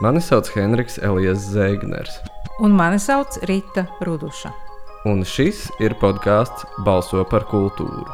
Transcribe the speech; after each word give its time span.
Mani 0.00 0.20
sauc 0.22 0.46
Henriks 0.54 0.94
Elijas 1.02 1.42
Zēgners. 1.50 2.20
Un 2.62 2.70
mani 2.70 3.00
sauc 3.02 3.34
Rita 3.50 3.82
Ruduša. 4.06 4.52
Un 5.10 5.24
šis 5.26 5.64
ir 5.82 5.96
podkāsts 5.98 6.62
Balso 6.86 7.24
par 7.26 7.42
kultūru. 7.50 8.06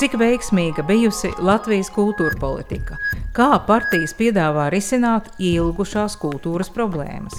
Cik 0.00 0.16
veiksmīga 0.16 0.80
bijusi 0.88 1.28
Latvijas 1.44 1.90
kultūra 1.92 2.40
politika? 2.40 2.96
Kā 3.36 3.50
partijas 3.68 4.16
piedāvā 4.16 4.70
risināt 4.72 5.28
ilgušās 5.36 6.16
kultūras 6.22 6.72
problēmas? 6.72 7.36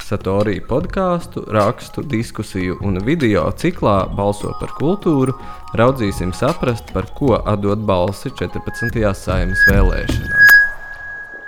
Satorī 0.00 0.56
podkāstu, 0.64 1.44
rakstu, 1.52 2.00
diskusiju 2.08 2.80
un 2.80 2.96
video 3.04 3.44
ciklā 3.52 4.06
Balso 4.16 4.56
par 4.56 4.72
kultūru 4.80 5.36
raudzīsim 5.76 6.32
saprast, 6.32 6.96
par 6.96 7.12
ko 7.12 7.36
atdot 7.44 7.84
balsi 7.84 8.32
14. 8.40 9.04
saimnes 9.20 9.68
vēlēšanās. 9.68 10.41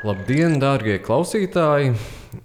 Labdien, 0.04 0.58
dārgie 0.60 0.98
klausītāji! 1.00 1.94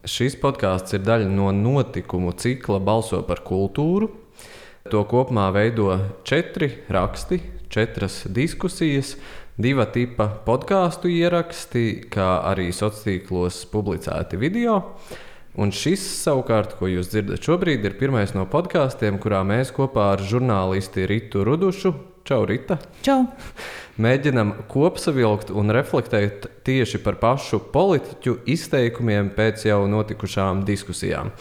Šis 0.08 0.38
podkāsts 0.40 0.96
ir 0.96 1.02
daļa 1.04 1.26
no 1.28 1.50
notikumu 1.52 2.32
cikla 2.40 2.78
Balso 2.80 3.18
par 3.28 3.42
kultūru. 3.44 4.08
To 4.88 5.02
kopumā 5.04 5.50
veido 5.52 5.90
četri 6.24 6.70
raksti, 6.88 7.42
četras 7.68 8.22
diskusijas, 8.32 9.18
diva 9.60 9.90
tipa 9.92 10.30
podkāstu 10.46 11.12
ieraksti, 11.12 11.84
kā 12.08 12.30
arī 12.48 12.70
sociālos 12.72 13.04
tīklos 13.04 13.58
publicēti 13.74 14.40
video. 14.40 14.78
Un 15.60 15.76
šis, 15.76 16.06
savukārt, 16.22 16.78
ko 16.80 16.88
jūs 16.88 17.12
dzirdat 17.12 17.44
šobrīd, 17.44 17.84
ir 17.84 18.00
pirmais 18.00 18.32
no 18.38 18.48
podkāstiem, 18.48 19.20
kurā 19.20 19.44
mēs 19.44 19.76
kopā 19.76 20.14
ar 20.14 20.24
žurnālisti 20.24 21.10
Ritu 21.12 21.44
Rudušu, 21.44 21.92
Čau, 22.30 22.44
Rita! 22.46 22.76
Čau! 23.02 23.24
Mēģinam 23.98 24.52
kopsavilkt 24.70 25.50
un 25.50 25.74
reflektēt 25.74 26.44
tieši 26.68 27.00
par 27.02 27.16
pašu 27.18 27.58
politiķu 27.74 28.36
izteikumiem 28.54 29.32
pēc 29.34 29.64
jau 29.66 29.80
notikušām 29.90 30.62
diskusijām. 30.68 31.32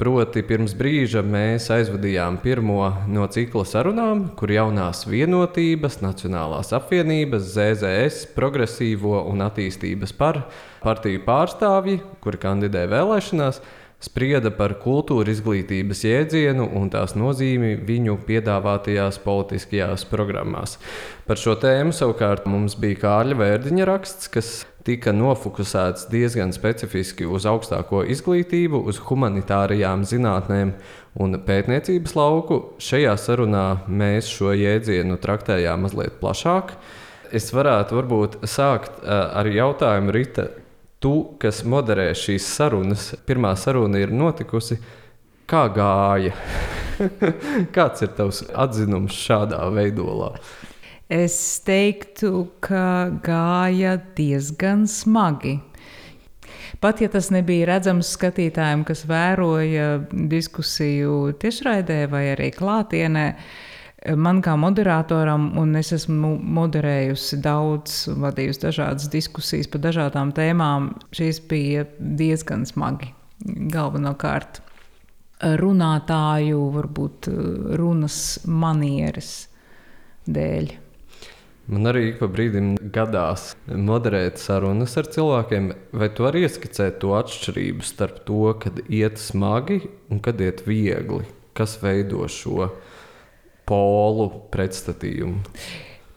Proti, 0.00 0.40
pirms 0.48 0.72
brīža 0.72 1.20
mēs 1.20 1.68
aizvadījām 1.76 2.38
pirmo 2.40 2.78
no 3.12 3.26
cikla 3.28 3.66
sarunām, 3.68 4.24
kur 4.40 4.54
jaunās 4.56 5.04
vienotības, 5.04 6.00
Nacionālās 6.00 6.72
apvienības, 6.80 7.52
ZZS, 7.52 8.32
progresīvo 8.32 9.26
un 9.28 9.44
attīstības 9.44 10.16
par 10.16 10.46
partiju 10.80 11.26
pārstāvji, 11.28 12.00
kuri 12.24 12.40
kandidē 12.40 12.88
vēlēšanās, 12.88 13.60
sprieda 14.02 14.50
par 14.54 14.74
kultūra 14.82 15.30
izglītības 15.32 16.02
jēdzienu 16.06 16.66
un 16.78 16.90
tās 16.92 17.14
nozīmi 17.18 17.76
viņu 17.86 18.18
piedāvātajās 18.26 19.20
politiskajās 19.22 20.06
programmās. 20.10 20.78
Par 21.28 21.38
šo 21.40 21.54
tēmu 21.62 21.94
savukārt 21.94 22.48
mums 22.50 22.74
bija 22.78 23.00
Kārļa 23.04 23.38
Vērdiņa 23.38 23.88
raksts, 23.88 24.30
kas 24.32 24.52
tika 24.86 25.12
nofokusēts 25.14 26.08
diezgan 26.10 26.50
specifiski 26.54 27.28
uz 27.30 27.46
augstāko 27.46 28.02
izglītību, 28.10 28.80
uz 28.90 28.98
humanitārajām 29.06 30.02
zinātnēm 30.08 30.74
un 31.22 31.38
pētniecības 31.46 32.16
lauku. 32.18 32.58
Šajā 32.82 33.14
sarunā 33.20 33.66
mēs 33.86 34.30
šo 34.32 34.54
jēdzienu 34.56 35.20
traktējām 35.22 35.86
mazliet 35.86 36.18
plašāk. 36.22 36.74
Es 37.32 37.48
varētu 37.54 37.96
varbūt 37.96 38.42
sākt 38.50 38.98
ar 39.06 39.48
jautājumu 39.48 40.12
Rita, 40.12 40.50
tu, 41.02 41.14
kas 41.42 41.62
moderē 41.68 42.10
šīs 42.16 42.46
sarunas, 42.56 43.10
pirmā 43.26 43.52
saruna 43.58 44.00
ir 44.02 44.12
notikusi. 44.14 44.78
Kā 45.50 45.66
gāja? 45.74 46.32
Kāds 47.76 48.04
ir 48.06 48.12
tavs 48.16 48.44
atzinums 48.54 49.16
šādā 49.26 49.64
veidolā? 49.74 50.36
Es 51.12 51.34
teiktu, 51.66 52.46
ka 52.64 53.10
gāja 53.24 53.98
diezgan 54.16 54.86
smagi. 54.88 55.58
Pat 56.80 57.02
ja 57.02 57.10
tas 57.12 57.28
nebija 57.34 57.68
redzams 57.68 58.14
skatītājiem, 58.16 58.86
kas 58.88 59.04
vēroja 59.06 59.90
diskusiju 60.10 61.34
tiešraidē 61.42 62.06
vai 62.10 62.24
arī 62.32 62.48
klātienē, 62.56 63.26
man 64.16 64.42
kā 64.42 64.56
moderatoram, 64.58 65.52
un 65.60 65.76
es 65.78 65.92
esmu 65.94 66.34
moderējusi 66.58 67.38
daudz, 67.42 68.04
vadījusi 68.22 68.64
dažādas 68.66 69.08
diskusijas 69.12 69.70
par 69.70 69.84
dažādām 69.86 70.32
tēmām, 70.36 70.92
šīs 71.14 71.42
bija 71.50 71.86
diezgan 71.98 72.66
smagi. 72.68 73.12
Galvenokārt 73.42 74.62
runātāju, 75.42 76.60
varbūt 76.76 77.28
runas 77.78 78.20
manieres 78.46 79.32
dēļ. 80.30 80.78
Man 81.72 81.86
arī 81.86 82.08
ik 82.10 82.18
pa 82.18 82.26
brīdim 82.30 82.74
gadās 82.94 83.52
moderēt 83.70 84.40
sarunas 84.42 84.96
ar 84.98 85.06
cilvēkiem, 85.14 85.68
vai 85.94 86.08
tu 86.10 86.26
arī 86.26 86.42
ieskicē 86.48 86.88
to 87.02 87.14
atšķirību 87.14 87.86
starp 87.86 88.24
to, 88.26 88.48
kad 88.62 88.80
iet 88.90 89.22
smagi 89.22 89.78
un 90.10 90.18
kad 90.22 90.42
iet 90.42 90.64
viegli. 90.66 91.22
Kas 91.54 91.76
veido 91.82 92.26
šo 92.32 92.72
polu 93.72 94.28
pretstatījumu? 94.52 95.40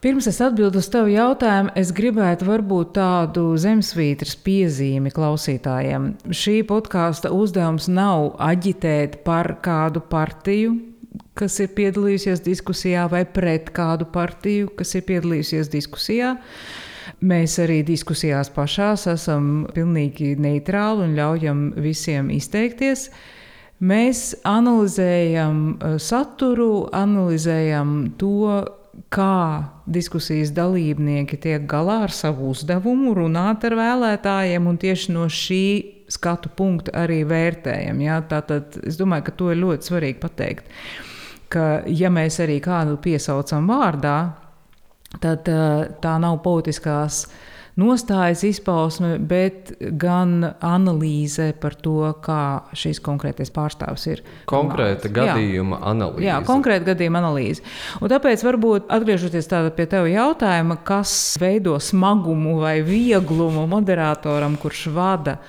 Pirms 0.05 0.27
es 0.29 0.37
atbildu 0.43 0.77
uz 0.77 0.85
tavu 0.93 1.09
jautājumu, 1.09 1.71
es 1.81 1.89
gribētu 1.97 2.45
varbūt 2.45 2.91
tādu 2.93 3.47
zemesvītras 3.57 4.35
piezīmi 4.45 5.09
klausītājiem. 5.15 6.11
Šī 6.29 6.59
podkāsta 6.69 7.31
uzdevums 7.33 7.87
nav 7.89 8.35
aģitēt 8.37 9.23
par 9.25 9.55
kādu 9.65 10.03
partiju, 10.11 10.75
kas 11.33 11.57
ir 11.63 11.71
piedalījusies 11.73 12.43
diskusijā, 12.45 13.07
vai 13.09 13.23
pret 13.25 13.71
kādu 13.73 14.05
partiju, 14.13 14.69
kas 14.77 14.93
ir 14.93 15.07
piedalījusies 15.09 15.73
diskusijā. 15.73 16.35
Mēs 17.25 17.57
arī 17.63 17.79
diskusijās 17.87 18.53
pašās 18.53 19.07
esam 19.09 19.65
pilnīgi 19.73 20.35
neitrāli 20.37 21.07
un 21.07 21.17
ļaujam 21.17 21.65
visiem 21.81 22.29
izteikties. 22.35 23.07
Mēs 23.83 24.29
analizējam 24.47 25.57
eh, 25.75 25.95
saturu, 25.99 26.87
analizējam 26.95 27.95
to, 28.19 28.63
kā 29.11 29.65
diskusijas 29.91 30.53
dalībnieki 30.55 31.37
tiek 31.43 31.65
galā 31.67 32.05
ar 32.05 32.13
savu 32.15 32.53
uzdevumu, 32.53 33.11
runāt 33.17 33.65
ar 33.67 33.75
vēlētājiem, 33.75 34.69
un 34.71 34.79
tieši 34.79 35.15
no 35.15 35.27
šī 35.27 35.65
skatu 36.11 36.51
punkta 36.55 36.93
arī 37.03 37.23
vērtējam. 37.27 37.99
Ja? 38.05 38.21
Tātad 38.23 38.77
es 38.87 38.95
domāju, 38.99 39.27
ka 39.27 39.35
to 39.35 39.51
ir 39.51 39.59
ļoti 39.59 39.89
svarīgi 39.89 40.21
pateikt. 40.21 40.71
Ka, 41.51 41.83
ja 41.91 42.09
mēs 42.13 42.39
arī 42.43 42.61
kādu 42.63 42.95
piesaucam 43.03 43.67
vārdā, 43.69 44.17
tad 45.21 45.47
tā 46.01 46.15
nav 46.21 46.39
politiskās 46.45 47.25
nostājas 47.79 48.43
izpausme, 48.47 49.15
bet 49.19 49.73
gan 49.99 50.37
analīze 50.63 51.49
par 51.59 51.75
to, 51.75 52.13
kā 52.23 52.65
šis 52.77 53.01
konkrētais 53.03 53.51
pārstāvs 53.55 54.07
ir. 54.11 54.23
Konkrēta 54.49 55.11
gadījuma 55.11 55.79
jā, 55.79 55.83
analīze. 55.91 56.25
Jā, 56.27 56.39
konkrēta 56.47 56.93
gadījuma 56.93 57.21
analīze. 57.23 57.65
Un 57.99 58.11
tāpēc, 58.11 58.43
varbūt 58.47 58.91
atgriežoties 58.95 59.51
pie 59.75 59.87
tevis 59.91 60.15
jautājuma, 60.15 60.79
kas 60.87 61.35
veido 61.41 61.75
smagumu 61.79 62.59
vai 62.63 62.79
vieglumu 62.85 63.67
moderatoram, 63.71 64.55
kurš 64.61 64.87
vada 64.95 65.39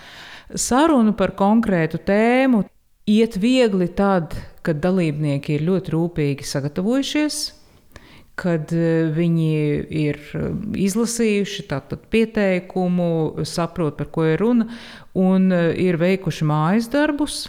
sarunu 0.54 1.15
par 1.19 1.34
konkrētu 1.38 2.00
tēmu 2.06 2.65
iet 3.06 3.38
viegli 3.38 3.88
tad, 3.94 4.34
kad 4.66 4.82
dalībnieki 4.82 5.56
ir 5.56 5.66
ļoti 5.66 5.94
rūpīgi 5.94 6.47
sagatavojušies, 6.47 7.38
kad 8.36 8.72
e, 8.72 9.08
viņi 9.16 9.50
ir 9.97 10.19
e, 10.36 10.48
izlasījuši 10.86 11.66
pieteikumu, 12.12 13.44
saprot, 13.48 13.97
par 13.97 14.10
ko 14.12 14.26
ir 14.28 14.41
runa, 14.44 14.69
un 15.16 15.48
e, 15.52 15.62
ir 15.86 15.97
veikuši 16.00 16.48
mājas 16.48 16.91
darbus. 16.92 17.47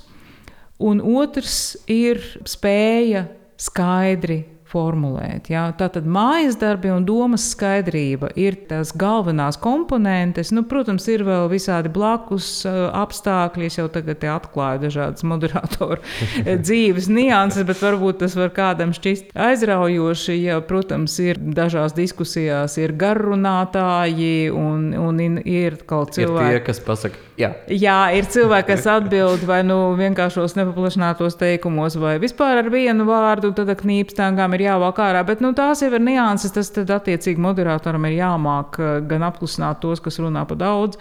Un 0.80 1.02
otrs 1.02 1.76
ir 1.90 2.22
spēja 2.46 3.26
skaidri 3.58 4.44
formulēt. 4.72 5.50
Ja? 5.52 5.68
Tātad 5.78 6.08
mājas 6.10 6.58
darbi 6.60 6.92
un 6.94 7.06
domas 7.08 7.46
skaidrība 7.54 8.32
ir 8.40 8.58
tās 8.70 8.94
galvenās 8.98 9.60
komponentes. 9.62 10.52
Nu, 10.56 10.66
protams, 10.68 11.08
ir 11.12 11.24
vēl 11.28 11.48
visādi 11.52 11.92
blakus 11.94 12.50
apstākļi. 12.68 13.68
Es 13.68 13.80
jau 13.80 13.88
tagad 13.92 14.24
atklāju 14.28 14.84
dažādas 14.88 15.26
moderatoru 15.28 16.02
dzīves 16.66 17.10
nianses, 17.12 17.66
bet 17.68 17.82
varbūt 17.84 18.22
tas 18.24 18.38
var 18.40 18.54
kādam 18.56 18.94
šķist 18.96 19.36
aizraujoši. 19.48 20.38
Ja, 20.48 20.60
protams, 20.66 21.18
ir 21.24 21.40
dažās 21.40 21.96
diskusijās 21.98 22.78
ir 22.82 22.96
garrunātāji 22.98 24.50
un, 24.54 24.92
un 24.98 25.22
ir 25.44 25.80
kaut 25.88 26.16
cilvēki, 26.18 26.54
ir 26.54 26.60
tie, 26.60 26.66
kas 26.68 26.84
pasaka. 26.84 27.24
Jā. 27.38 27.52
Jā, 27.70 27.98
ir 28.18 28.26
cilvēki, 28.34 28.72
kas 28.72 28.88
atbild 28.90 29.44
vai 29.46 29.60
nu 29.66 29.78
vienkāršos 29.98 30.56
nepaplašinātos 30.58 31.38
teikumos, 31.38 31.98
vai 32.02 32.16
vispār 32.22 32.64
ar 32.64 32.72
vienu 32.74 33.06
vārdu, 33.06 33.52
tad 33.58 33.70
knīpstāngām 33.78 34.57
ir 34.58 34.66
jāvāk 34.68 35.00
ārā. 35.06 35.24
Bet 35.28 35.42
nu, 35.44 35.54
tās 35.58 35.84
jau 35.84 35.92
ir 35.94 36.04
nianses. 36.04 36.54
Tas 36.56 36.72
tad 36.76 36.92
attiecīgi 36.94 37.42
moderatoram 37.42 38.10
ir 38.10 38.18
jāmāk 38.18 38.82
eh, 38.82 38.92
gan 39.08 39.26
apklusināt 39.30 39.82
tos, 39.84 40.04
kas 40.04 40.20
runā 40.24 40.44
par 40.50 40.60
daudz, 40.62 41.00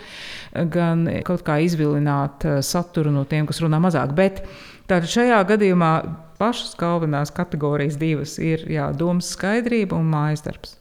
gan 0.53 1.07
kaut 1.27 1.45
kā 1.47 1.59
izvilināt 1.65 2.47
eh, 2.47 2.61
saturu 2.65 3.15
no 3.15 3.27
tiem, 3.29 3.49
kas 3.49 3.63
runā 3.65 3.81
mazāk. 3.83 4.15
Bet 4.17 4.45
tātad 4.87 5.11
šajā 5.13 5.43
gadījumā 5.51 5.93
pašas 6.41 6.75
galvenās 6.79 7.33
kategorijas 7.35 7.97
divas 8.01 8.37
ir 8.43 8.67
jā, 8.71 8.91
domas 8.97 9.33
skaidrība 9.35 9.97
un 9.97 10.11
mājas 10.13 10.45
darbs. 10.45 10.77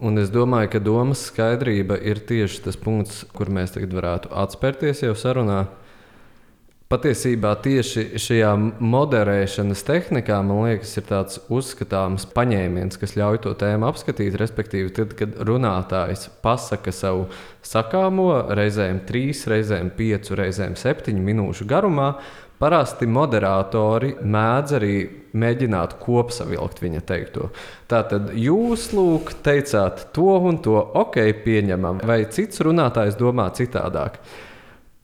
Un 0.00 0.16
es 0.16 0.30
domāju, 0.32 0.70
ka 0.72 0.80
domas 0.80 1.26
skaidrība 1.28 1.98
ir 2.00 2.22
tieši 2.24 2.62
tas 2.64 2.78
punkts, 2.80 3.20
kur 3.36 3.50
mēs 3.52 3.74
tagad 3.74 3.92
varētu 3.92 4.30
atspērties 4.32 5.04
jau 5.04 5.12
sarunā. 5.12 5.66
Patiesībā 6.90 7.52
tieši 7.62 8.18
šajā 8.18 8.48
moderēšanas 8.82 9.84
tehnikā, 9.86 10.40
man 10.42 10.64
liekas, 10.64 10.96
ir 10.98 11.04
tāds 11.06 11.38
uzskatāms 11.46 12.24
paņēmiens, 12.34 12.98
kas 12.98 13.14
ļauj 13.14 13.38
to 13.44 13.52
tēmu 13.60 13.86
apskatīt. 13.86 14.34
Respektīvi, 14.40 14.90
tad, 14.96 15.14
kad 15.14 15.36
runātājs 15.46 16.26
pasaka 16.42 16.90
savu 16.90 17.28
sakāmo, 17.62 18.26
reizēm 18.58 19.04
trīs, 19.06 19.44
reizēm 19.46 19.92
piecu, 19.94 20.34
reizēm 20.42 20.74
septiņu 20.74 21.22
minūšu 21.30 21.68
garumā, 21.70 22.10
parasti 22.58 23.06
moderatori 23.06 24.16
mēdz 24.26 24.76
arī 24.82 24.92
mēģināt 25.38 25.94
kopsavilkt 26.02 26.82
viņa 26.82 27.06
teikto. 27.06 27.52
Tātad 27.86 28.34
jūs, 28.34 28.90
lūk, 28.98 29.36
teicāt 29.46 30.08
to 30.10 30.40
un 30.42 30.58
to, 30.58 30.74
ok, 31.06 31.22
pieņemam, 31.46 32.02
vai 32.02 32.24
cits 32.34 32.66
runātājs 32.66 33.14
domā 33.22 33.46
citādāk. 33.54 34.18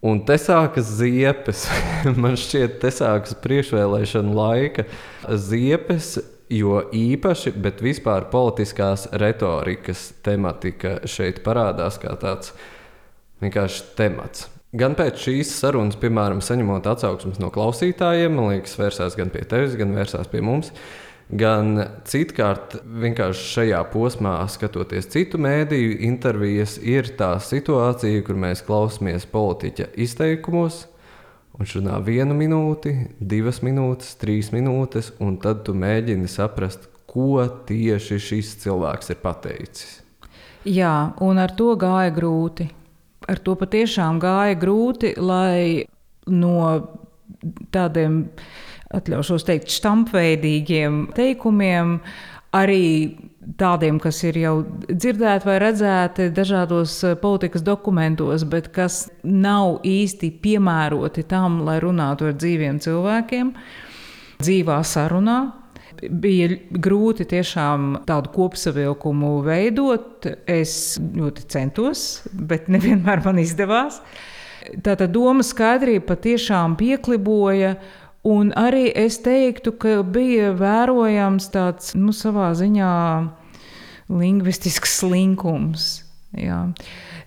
Un 0.05 0.21
te 0.29 0.37
sākas 0.41 0.91
ziepes. 0.99 1.67
Man 2.23 2.37
šķiet, 2.39 2.79
te 2.83 2.93
sākas 2.93 3.37
priekšvēlēšana 3.45 4.35
laika 4.37 4.85
ziepes, 5.41 6.17
jo 6.53 6.83
īpaši, 6.95 7.55
bet 7.63 7.81
vispār 7.83 8.29
politiskās 8.33 9.09
retorikas 9.17 10.11
tematika 10.27 11.01
šeit 11.09 11.41
parādās 11.47 11.97
kā 12.03 12.13
tāds 12.21 12.53
vienkārši 13.43 13.89
temats. 13.97 14.51
Gan 14.77 14.93
pēc 14.99 15.23
šīs 15.23 15.55
sarunas, 15.57 15.97
piemēram, 15.97 16.43
saņemot 16.45 16.87
atsauksmes 16.91 17.41
no 17.41 17.49
klausītājiem, 17.55 18.35
man 18.37 18.53
liekas, 18.53 18.77
vērsās 18.77 19.17
gan 19.17 19.33
pie 19.33 19.47
tevis, 19.49 19.79
gan 19.79 19.95
vērsās 19.97 20.29
pie 20.29 20.43
mums. 20.45 20.69
Uh, 20.69 21.06
gan 21.31 21.79
citkārt 22.07 22.79
vienkārši 22.87 23.47
šajā 23.53 23.81
posmā, 23.93 24.37
skatoties 24.51 25.09
citu 25.11 25.41
mēdīju 25.43 25.99
intervijas, 26.07 26.77
ir 26.79 27.11
tā 27.19 27.35
situācija, 27.43 28.23
kur 28.27 28.39
mēs 28.39 28.63
klausāmies 28.67 29.27
politiķa 29.31 29.91
izteikumos. 30.07 30.85
Viņš 31.57 31.79
runā 31.79 31.99
vienu 32.05 32.37
minūti, 32.37 32.93
divas 33.19 33.63
minūtes, 33.65 34.13
trīs 34.21 34.53
minūtes, 34.53 35.15
un 35.25 35.39
tad 35.41 35.65
tu 35.65 35.73
mēģini 35.75 36.29
saprast, 36.29 36.85
ko 37.09 37.47
tieši 37.69 38.19
šis 38.21 38.51
cilvēks 38.61 39.15
ir 39.15 39.23
pateicis. 39.23 39.95
Jā, 40.69 41.15
un 41.23 41.39
ar 41.41 41.55
to 41.57 41.73
gāja 41.81 42.13
grūti. 42.13 42.67
Ar 43.27 43.41
to 43.43 43.55
patiešām 43.59 44.21
gāja 44.23 44.59
grūti, 44.61 45.15
lai 45.17 45.87
no 46.29 46.59
tādiem 47.73 48.27
atļaušos 48.95 49.47
teikt, 49.47 49.73
štampveidīgiem 49.75 51.07
teikumiem, 51.17 51.99
arī 52.57 52.85
tādiem, 53.61 53.99
kas 54.03 54.23
ir 54.27 54.39
jau 54.41 54.55
dzirdēti 54.89 55.47
vai 55.47 55.59
redzēti 55.63 56.31
dažādos 56.35 56.97
eh, 57.07 57.17
politikas 57.21 57.65
dokumentos, 57.67 58.47
bet 58.49 58.71
kas 58.75 59.07
nav 59.23 59.81
īsti 59.87 60.33
piemēroti 60.43 61.27
tam, 61.31 61.61
lai 61.67 61.79
runātu 61.83 62.31
ar 62.31 62.39
dzīviem 62.39 62.81
cilvēkiem, 62.83 63.53
dzīvā 64.43 64.81
sarunā. 64.87 65.39
Bija 65.97 66.51
grūti 66.85 67.25
tiešām 67.25 68.03
tādu 68.05 68.29
kopsavilkumu 68.35 69.39
veidot. 69.47 70.27
Es 70.45 70.99
ļoti 71.01 71.47
centos, 71.49 72.03
bet 72.37 72.69
nevienmēr 72.69 73.23
man 73.25 73.41
izdevās. 73.41 74.03
Tātad 74.85 75.15
doma 75.15 75.47
skaidrība 75.47 76.05
patiešām 76.11 76.75
piekliboja. 76.77 77.77
Un 78.27 78.51
arī 78.59 78.89
es 78.91 79.21
teiktu, 79.23 79.77
ka 79.79 80.01
bija 80.03 80.51
vērojams 80.59 81.47
tāds 81.55 81.95
nu, 81.95 82.15
savā 82.17 82.51
ziņā 82.59 82.95
lingvistisks 84.11 84.99
slinkums. 85.01 85.93
Jā. 86.37 86.59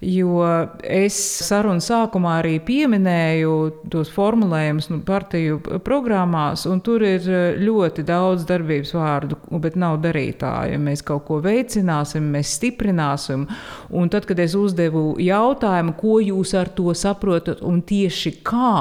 Jo 0.06 0.44
es 0.86 1.16
sarunu 1.44 1.82
sākumā 1.84 2.38
arī 2.40 2.58
pieminēju 2.64 3.54
tos 3.92 4.12
formulējumus 4.14 4.90
nu, 4.92 5.00
partiju 5.08 5.58
programmās, 5.84 6.64
un 6.70 6.80
tur 6.84 7.04
ir 7.08 7.26
ļoti 7.60 8.06
daudz 8.08 8.46
darbības 8.48 8.94
vārdu, 8.96 9.40
bet 9.60 9.80
nav 9.80 9.98
darītāju. 10.04 10.80
Mēs 10.84 11.04
kaut 11.08 11.26
ko 11.28 11.40
veicināsim, 11.44 12.28
mēs 12.36 12.54
stiprināsim. 12.60 13.48
Un 13.90 14.12
tad, 14.14 14.28
kad 14.30 14.40
es 14.40 14.56
uzdevu 14.56 15.18
jautājumu, 15.24 15.96
ko 16.00 16.20
jūs 16.24 16.54
ar 16.60 16.72
to 16.76 16.94
saprotat 16.96 17.64
un 17.66 17.82
tieši 17.82 18.38
kā 18.46 18.76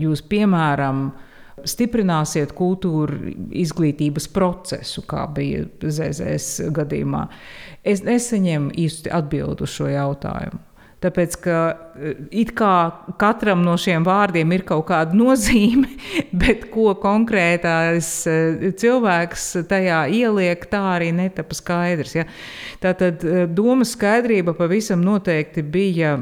jūs, 0.00 0.24
piemēram, 0.28 1.06
stiprināsiet 1.66 2.54
kultūra 2.56 3.18
izglītības 3.50 4.30
procesu, 4.32 5.04
kā 5.08 5.26
bija 5.34 5.66
ZZS 5.82 6.70
gadījumā. 6.76 7.26
Es 7.86 8.02
nesaņemu 8.06 8.74
īsti 8.86 9.12
atbildi 9.14 9.66
uz 9.66 9.76
šo 9.76 9.90
jautājumu. 9.92 10.62
Tāpēc, 11.04 11.34
ka 11.44 11.56
eh, 12.00 12.14
it 12.40 12.54
kā 12.56 12.72
katram 13.20 13.60
no 13.66 13.74
šiem 13.80 14.04
vārdiem 14.06 14.54
ir 14.56 14.64
kaut 14.68 14.86
kāda 14.88 15.16
nozīme, 15.22 15.90
bet 16.32 16.70
ko 16.72 16.94
konkrētais 17.02 18.08
eh, 18.30 18.70
cilvēks 18.80 19.44
tajā 19.68 20.06
ieliek, 20.16 20.64
tā 20.72 20.80
arī 20.94 21.12
netapa 21.16 21.56
skaidrs. 21.58 22.16
Ja? 22.16 22.26
Tātad 22.82 23.26
eh, 23.26 23.44
domas 23.46 23.92
skaidrība 23.96 24.56
pavisam 24.56 25.04
noteikti 25.04 25.62
bija 25.62 26.16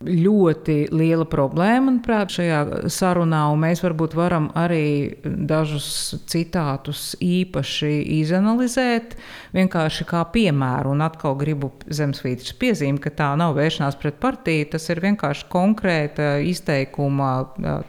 ļoti 0.00 0.86
liela 0.96 1.26
problēma, 1.28 1.90
manuprāt, 1.90 2.32
šajā 2.32 2.88
sarunā, 2.88 3.42
un 3.52 3.60
mēs 3.66 3.82
varbūt 3.84 4.14
varam 4.16 4.46
arī 4.56 5.12
dažus 5.24 6.14
citātus 6.30 7.12
īpaši 7.20 7.92
izanalizēt, 8.22 9.18
vienkārši 9.52 10.08
kā 10.08 10.24
piemēru. 10.32 10.94
Un 10.94 11.04
atkal 11.04 11.36
gribu 11.40 11.74
zemesvītras 11.84 12.56
piezīmēt, 12.56 13.02
ka 13.04 13.12
tā 13.20 13.28
nav 13.36 13.58
vēršanās 13.60 14.00
pret 14.00 14.16
partiju, 14.24 14.70
tas 14.72 14.88
ir 14.88 15.04
vienkārši 15.04 15.48
konkrēta 15.52 16.32
izteikuma 16.48 17.34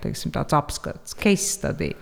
teiksim, 0.04 0.36
apskats, 0.36 1.16
case 1.16 1.48
study. 1.56 1.94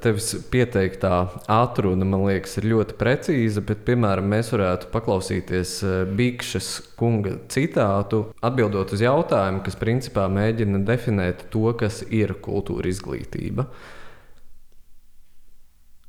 Tevis 0.00 0.30
pieteiktā 0.48 1.14
atruna, 1.50 2.06
man 2.08 2.24
liekas, 2.24 2.56
ir 2.60 2.70
ļoti 2.70 2.96
precīza, 3.00 3.60
bet, 3.66 3.82
piemēram, 3.84 4.30
mēs 4.32 4.48
varētu 4.54 4.88
paklausīties 4.94 5.74
eh, 5.84 5.96
Bikšas 6.16 6.70
kunga 7.00 7.34
citātu, 7.52 8.22
atbildot 8.44 8.94
uz 8.96 9.04
jautājumu, 9.04 9.60
kas 9.66 9.76
principā 9.80 10.24
mēģina 10.32 10.80
definēt 10.88 11.46
to, 11.52 11.66
kas 11.80 12.00
ir 12.08 12.32
kultūra 12.40 12.88
izglītība. 12.88 13.68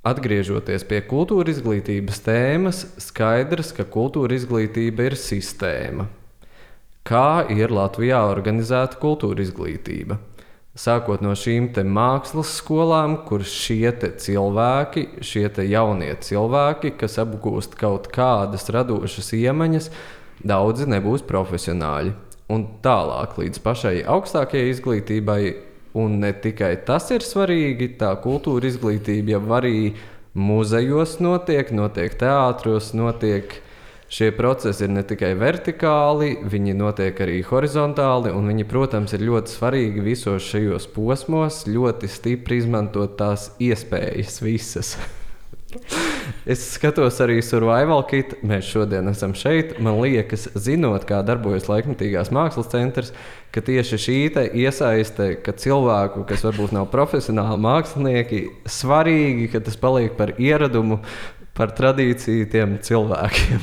Atgriežoties 0.07 0.87
pie 0.89 1.03
kultūra 1.05 1.51
izglītības 1.51 2.23
tēmas, 2.25 2.85
skaidrs, 3.03 3.69
ka 3.77 3.85
kultūra 3.85 4.39
izglītība 4.39 5.11
ir 5.11 5.19
sistēma. 5.19 6.07
Kā 7.05 7.43
ir 7.53 7.73
Latvijā 7.73 8.23
organizēta 8.29 8.97
kultūra 9.01 9.41
izglītība? 9.43 10.17
Sākot 10.71 11.19
no 11.19 11.33
šīm 11.35 11.65
mākslas 11.91 12.53
skolām, 12.55 13.17
kur 13.27 13.43
šie 13.43 13.91
cilvēki, 13.91 15.19
šie 15.19 15.49
jaunie 15.67 16.13
cilvēki, 16.15 16.93
kas 16.95 17.19
apgūst 17.19 17.75
kaut 17.75 18.07
kādas 18.07 18.69
radošas 18.71 19.33
iemaņas, 19.35 19.89
daudzi 20.47 20.87
nebūs 20.87 21.25
profesionāļi. 21.27 22.13
Un 22.51 22.63
tālāk 22.83 23.35
līdz 23.39 23.59
pašai 23.63 23.97
augstākajai 24.07 24.71
izglītībai, 24.71 25.41
un 25.99 26.21
ne 26.23 26.31
tikai 26.31 26.77
tas 26.87 27.11
ir 27.11 27.19
svarīgi, 27.19 27.97
tā 27.99 28.13
kultūra 28.23 28.71
izglītība 28.71 29.35
jau 29.35 29.43
arī 29.59 29.75
muzejos 30.31 31.17
notiek, 31.19 31.75
notiek 31.75 32.15
teātros, 32.15 32.93
notiek 32.95 33.59
Šie 34.11 34.27
procesi 34.35 34.83
ir 34.83 34.89
ne 34.91 35.05
tikai 35.07 35.29
vertikāli, 35.39 36.33
viņi 36.51 36.73
notiek 36.75 37.15
arī 37.23 37.37
horizontāli, 37.47 38.33
un 38.35 38.49
viņi, 38.51 38.65
protams, 38.67 39.13
ir 39.15 39.23
ļoti 39.23 39.53
svarīgi 39.53 40.03
visos 40.03 40.43
šajos 40.51 40.89
posmos, 40.91 41.61
ļoti 41.71 42.09
stipri 42.11 42.59
izmantot 42.59 43.15
tās 43.21 43.53
iespējas 43.63 44.41
visas. 44.43 44.91
es 46.51 46.65
skatos 46.73 47.21
arī 47.23 47.39
survival 47.39 48.03
kit. 48.11 48.35
Mēs 48.43 48.67
šodien 48.67 49.07
esam 49.07 49.31
šeit. 49.31 49.77
Man 49.79 50.01
liekas, 50.03 50.49
zinot, 50.59 51.07
kā 51.07 51.21
darbojas 51.23 51.71
laikmatīgās 51.71 52.35
mākslas 52.35 52.67
centrs, 52.75 53.15
ka 53.55 53.63
tieši 53.63 54.05
šī 54.09 54.21
iesaiste, 54.59 55.37
ka 55.45 55.55
cilvēku, 55.55 56.27
kas 56.27 56.43
varbūt 56.51 56.75
nav 56.75 56.91
profesionāli 56.91 57.63
mākslinieki, 57.63 58.47
svarīgi, 58.67 59.53
ka 59.55 59.63
tas 59.63 59.79
paliek 59.79 60.19
par 60.19 60.35
ieradumu 60.35 60.99
par 61.57 61.73
tradīciju 61.77 62.49
tiem 62.51 62.77
cilvēkiem. 62.83 63.61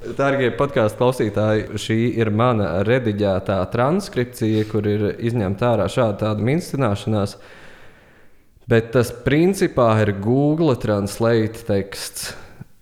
Dārgie 0.00 0.48
podkāstu 0.56 0.96
klausītāji, 0.96 1.76
šī 1.76 1.96
ir 2.22 2.30
mana 2.32 2.78
rediģētā 2.88 3.58
transkripcija, 3.72 4.64
kur 4.70 4.86
ir 4.88 5.10
izņemta 5.20 5.74
ārā 5.74 5.88
šāda 5.92 6.32
minstināšanās. 6.40 7.36
Bet 8.70 8.92
tas 8.94 9.10
principā 9.26 9.90
ir 10.00 10.14
Google 10.22 10.76
Translate 10.80 11.66
teksts. 11.68 12.32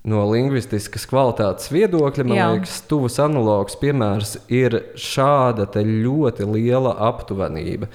No 0.08 0.22
lingvistiskas 0.30 1.04
kvalitātes 1.10 1.72
viedokļa, 1.74 2.24
man 2.24 2.38
Jā. 2.38 2.46
liekas, 2.54 2.78
tuvs 2.88 3.18
analogs 3.20 3.74
piemērs 3.80 4.36
ir 4.46 4.78
šāda 4.96 5.66
ļoti 5.82 6.46
liela 6.48 6.94
aptuvenība. 7.10 7.90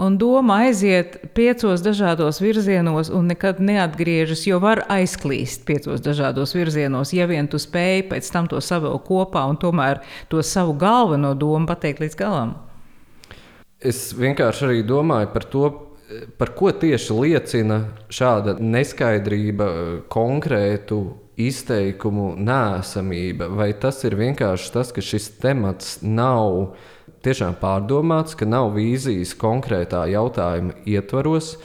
Un 0.00 0.16
doma 0.16 0.62
aiziet 0.64 1.18
piecos 1.36 1.82
dažādos 1.84 2.38
virzienos 2.40 3.10
un 3.12 3.26
nekad 3.28 3.58
neatgriežas, 3.60 4.46
jo 4.48 4.60
var 4.62 4.84
aizklīst 4.88 5.66
piecos 5.68 6.00
dažādos 6.00 6.54
virzienos, 6.56 7.12
ja 7.12 7.26
vien 7.28 7.50
tu 7.50 7.60
spēj 7.60 8.06
pēc 8.08 8.30
tam 8.32 8.48
to 8.48 8.62
savilkt 8.64 9.04
kopā 9.10 9.44
un 9.50 9.60
tomēr 9.60 10.00
to 10.32 10.40
savu 10.46 10.72
galveno 10.80 11.34
domu 11.34 11.68
pateikt 11.68 12.00
līdz 12.00 12.16
galam. 12.16 12.56
Es 13.80 14.10
vienkārši 14.16 14.66
arī 14.66 14.82
domāju 14.88 15.32
par 15.34 15.44
to, 15.52 15.68
par 16.40 16.54
ko 16.56 16.72
tieši 16.72 17.16
liecina 17.16 17.80
šāda 18.12 18.56
neskaidrība, 18.60 19.68
konkrētu 20.12 21.00
izteikumu 21.40 22.34
nēsamība. 22.36 23.48
Vai 23.56 23.72
tas 23.80 24.02
ir 24.04 24.16
vienkārši 24.20 24.72
tas, 24.74 24.92
ka 24.92 25.04
šis 25.04 25.30
temats 25.40 25.98
nav 26.04 26.74
tiešām 27.26 27.58
pārdomāts, 27.60 28.36
ka 28.38 28.48
nav 28.48 28.72
vīzijas 28.76 29.36
konkrētā 29.40 30.06
jautājuma 30.12 30.76
ietvaros. 30.88 31.56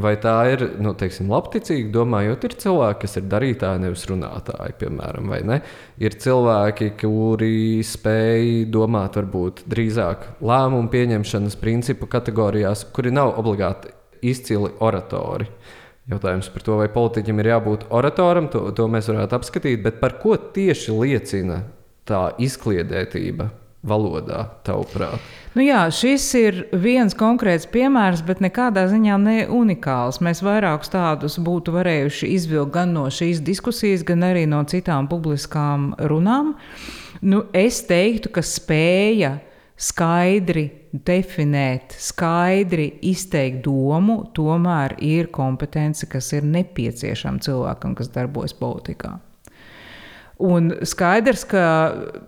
Vai 0.00 0.12
tā 0.22 0.36
ir 0.52 0.62
nu, 0.78 0.92
teiksim, 0.94 1.26
labticīga, 1.32 1.88
domājot, 1.96 2.44
ir 2.46 2.52
cilvēki, 2.62 3.00
kas 3.02 3.18
ir 3.18 3.24
darītāji, 3.32 3.82
nevis 3.82 4.04
runātāji, 4.06 4.76
piemēram, 4.78 5.32
vai 5.32 5.40
ne? 5.42 5.56
Ir 5.98 6.14
cilvēki, 6.22 6.92
kuri 7.00 7.82
spēj 7.84 8.68
domāt, 8.70 9.18
varbūt 9.18 9.64
drīzāk 9.70 10.28
lēmumu 10.46 10.92
pieņemšanas 10.94 11.58
principu 11.58 12.06
kategorijās, 12.10 12.86
kuri 12.94 13.10
nav 13.18 13.34
obligāti 13.42 13.90
izcili 14.30 14.70
oratori. 14.78 15.50
Jautājums 16.10 16.52
par 16.54 16.64
to, 16.66 16.78
vai 16.78 16.86
politiķim 16.94 17.42
ir 17.42 17.50
jābūt 17.50 17.88
oratoram, 17.90 18.46
to, 18.50 18.68
to 18.74 18.86
mēs 18.90 19.10
varētu 19.10 19.40
apskatīt, 19.40 19.82
bet 19.82 19.98
par 19.98 20.20
ko 20.22 20.38
tieši 20.54 20.94
liecina 20.94 21.64
tā 22.06 22.28
izkliedētība 22.38 23.50
valodā, 23.86 24.44
tavuprāt? 24.66 25.20
Nu 25.56 25.64
jā, 25.64 25.80
šis 25.90 26.24
ir 26.38 26.58
viens 26.78 27.16
konkrēts 27.18 27.66
piemērs, 27.72 28.22
bet 28.26 28.42
nekādā 28.44 28.84
ziņā 28.90 29.16
ne 29.18 29.36
unikāls. 29.50 30.20
Mēs 30.22 30.44
vairākus 30.46 30.92
tādus 30.92 31.38
būtu 31.42 31.74
varējuši 31.74 32.30
izvilkt 32.36 32.74
gan 32.76 32.94
no 32.94 33.08
šīs 33.10 33.42
diskusijas, 33.42 34.04
gan 34.06 34.22
arī 34.28 34.44
no 34.50 34.62
citām 34.68 35.08
publiskām 35.10 35.94
runām. 36.10 36.54
Nu, 37.20 37.44
es 37.56 37.82
teiktu, 37.88 38.30
ka 38.36 38.44
spēja 38.46 39.38
skaidri 39.80 40.68
definēt, 40.92 41.96
skaidri 41.98 42.90
izteikt 43.10 43.64
domu, 43.64 44.20
tomēr 44.36 44.98
ir 45.02 45.32
kompetence, 45.32 46.06
kas 46.10 46.30
ir 46.36 46.46
nepieciešama 46.46 47.42
cilvēkam, 47.42 47.96
kas 47.98 48.12
darbojas 48.12 48.54
politikā. 48.56 49.16
Un 50.40 50.70
skaidrs, 50.88 51.42
ka 51.44 51.62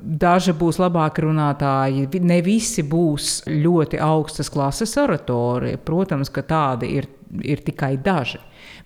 daži 0.00 0.52
būs 0.56 0.76
labāki 0.82 1.24
runātāji, 1.24 2.08
ne 2.20 2.40
visi 2.44 2.84
būs 2.84 3.46
ļoti 3.48 4.00
augstas 4.04 4.52
klases 4.52 4.92
oratori. 5.00 5.78
Protams, 5.80 6.28
ka 6.28 6.44
tādi 6.44 6.90
ir, 6.98 7.08
ir 7.40 7.62
tikai 7.64 7.94
daži. 8.04 8.42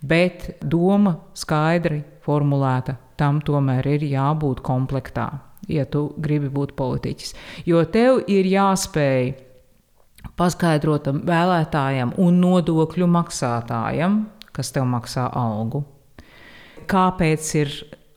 Bet 0.07 0.61
doma 0.63 1.17
skaidri 1.35 2.05
formulēta, 2.23 2.95
tam 3.19 3.41
tomēr 3.43 3.89
ir 3.97 4.07
jābūt 4.07 4.63
komplektā, 4.67 5.27
ja 5.67 5.89
tu 5.91 6.13
gribi 6.23 6.53
būt 6.53 6.77
politiķis. 6.79 7.35
Jo 7.67 7.83
tev 7.91 8.23
ir 8.31 8.47
jāspēj 8.47 9.33
paskaidrot 10.39 11.11
vēlētājiem 11.27 12.15
un 12.23 12.41
nodokļu 12.43 13.11
maksātājiem, 13.11 14.19
kas 14.55 14.73
tev 14.75 14.87
maksā 14.91 15.27
algu, 15.35 15.83
kāpēc 16.87 17.55
ir 17.59 17.73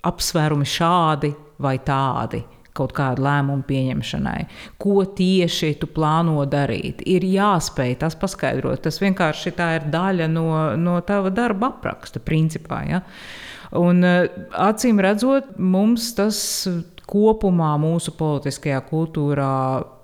apsvērumi 0.08 0.68
šādi 0.68 1.34
vai 1.60 1.78
tādi 1.84 2.44
kaut 2.80 2.94
kādu 2.96 3.26
lēmumu 3.26 3.66
pieņemšanai. 3.68 4.40
Ko 4.80 5.02
tieši 5.04 5.74
tu 5.82 5.90
plāno 5.92 6.38
darīt? 6.50 7.02
Ir 7.10 7.26
jāspēj 7.28 7.98
tas 8.04 8.16
paskaidrot. 8.20 8.84
Tas 8.86 9.02
vienkārši 9.04 9.52
ir 9.52 9.90
daļa 9.92 10.30
no, 10.32 10.48
no 10.80 11.00
tava 11.04 11.34
darba 11.34 11.74
apraksta, 11.74 12.22
principā. 12.24 12.84
Ja? 12.88 13.02
Un, 13.76 14.04
eh, 14.06 14.30
acīm 14.56 15.02
redzot, 15.04 15.58
mums 15.60 16.14
tas 16.18 16.40
kopumā 17.10 17.72
mūsu 17.82 18.14
politiskajā 18.18 18.80
kultūrā 18.90 19.54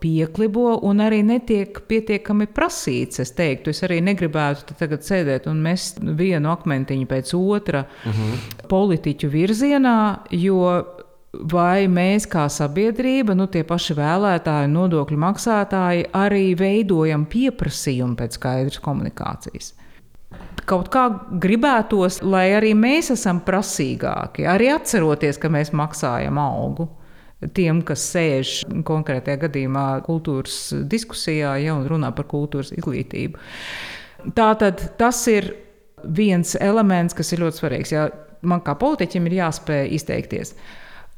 pieklibo 0.01 0.79
un 0.88 1.03
arī 1.05 1.21
netiek 1.25 1.83
pietiekami 1.89 2.47
prasīts. 2.55 3.21
Es 3.24 3.33
teiktu, 3.38 3.74
es 3.74 3.83
arī 3.85 4.01
negribētu 4.05 4.77
tagad 4.79 5.05
sēdēt 5.05 5.50
un 5.51 5.62
mest 5.65 6.01
vienu 6.01 6.51
akmentiņu 6.53 7.09
pēc 7.12 7.33
otra 7.38 7.85
uh 7.85 8.09
mhm. 8.12 8.33
-huh. 8.33 8.67
politiķu 8.69 9.29
virzienā, 9.29 9.97
jo 10.31 10.85
vai 11.51 11.88
mēs 11.91 12.27
kā 12.31 12.47
sabiedrība, 12.50 13.35
nu, 13.35 13.47
tie 13.47 13.63
paši 13.63 13.93
vēlētāji, 13.93 14.71
nodokļu 14.71 15.17
maksātāji, 15.17 16.05
arī 16.13 16.55
veidojam 16.55 17.25
pieprasījumu 17.25 18.15
pēc 18.15 18.39
skaidras 18.39 18.79
komunikācijas 18.79 19.74
kaut 20.69 20.89
kā 20.93 21.05
gribētos, 21.41 22.22
lai 22.25 22.48
arī 22.57 22.74
mēs 22.77 23.12
esam 23.13 23.41
prasīgāki, 23.45 24.48
arī 24.50 24.72
atceroties, 24.74 25.39
ka 25.41 25.51
mēs 25.53 25.74
maksājam 25.75 26.39
algu. 26.41 26.89
Tiem, 27.53 27.81
kas 27.86 28.01
sēž 28.13 28.51
konkrētajā 28.88 29.41
gadījumā 29.43 29.86
kultūras 30.05 30.72
diskusijā 30.89 31.57
ja, 31.62 31.75
un 31.75 31.84
runā 31.89 32.10
par 32.15 32.25
kultūras 32.31 32.72
izglītību. 32.74 33.38
Tātad 34.34 34.81
tas 34.98 35.19
ir 35.29 35.51
viens 36.05 36.55
elements, 36.57 37.13
kas 37.13 37.34
ir 37.36 37.43
ļoti 37.43 37.62
svarīgs. 37.62 37.93
Ja 37.93 38.07
man 38.45 38.63
kā 38.65 38.75
politiķim 38.79 39.27
ir 39.29 39.39
jāspēj 39.41 39.91
izteikties. 39.98 40.55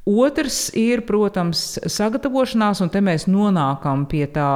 Otrs 0.08 0.70
ir, 0.80 1.04
protams, 1.08 1.78
sagatavošanās, 1.92 2.82
un 2.84 2.92
te 2.92 3.02
mēs 3.04 3.28
nonākam 3.28 4.06
pie 4.10 4.26
tā 4.32 4.50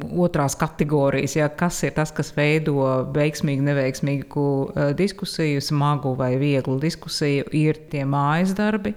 otrās 0.00 0.56
kategorijas, 0.58 1.36
ja, 1.36 1.48
kas 1.48 1.82
ir 1.84 1.92
tas, 1.96 2.12
kas 2.14 2.32
veido 2.36 2.78
veiksmīgu, 3.14 3.64
neveiksmīgu 3.66 4.46
uh, 4.46 4.88
diskusiju, 4.96 5.60
smagu 5.64 6.14
vai 6.18 6.34
vieglu 6.40 6.78
diskusiju, 6.80 7.50
ir 7.52 7.80
tie 7.92 8.06
mājas 8.08 8.54
darbi. 8.56 8.94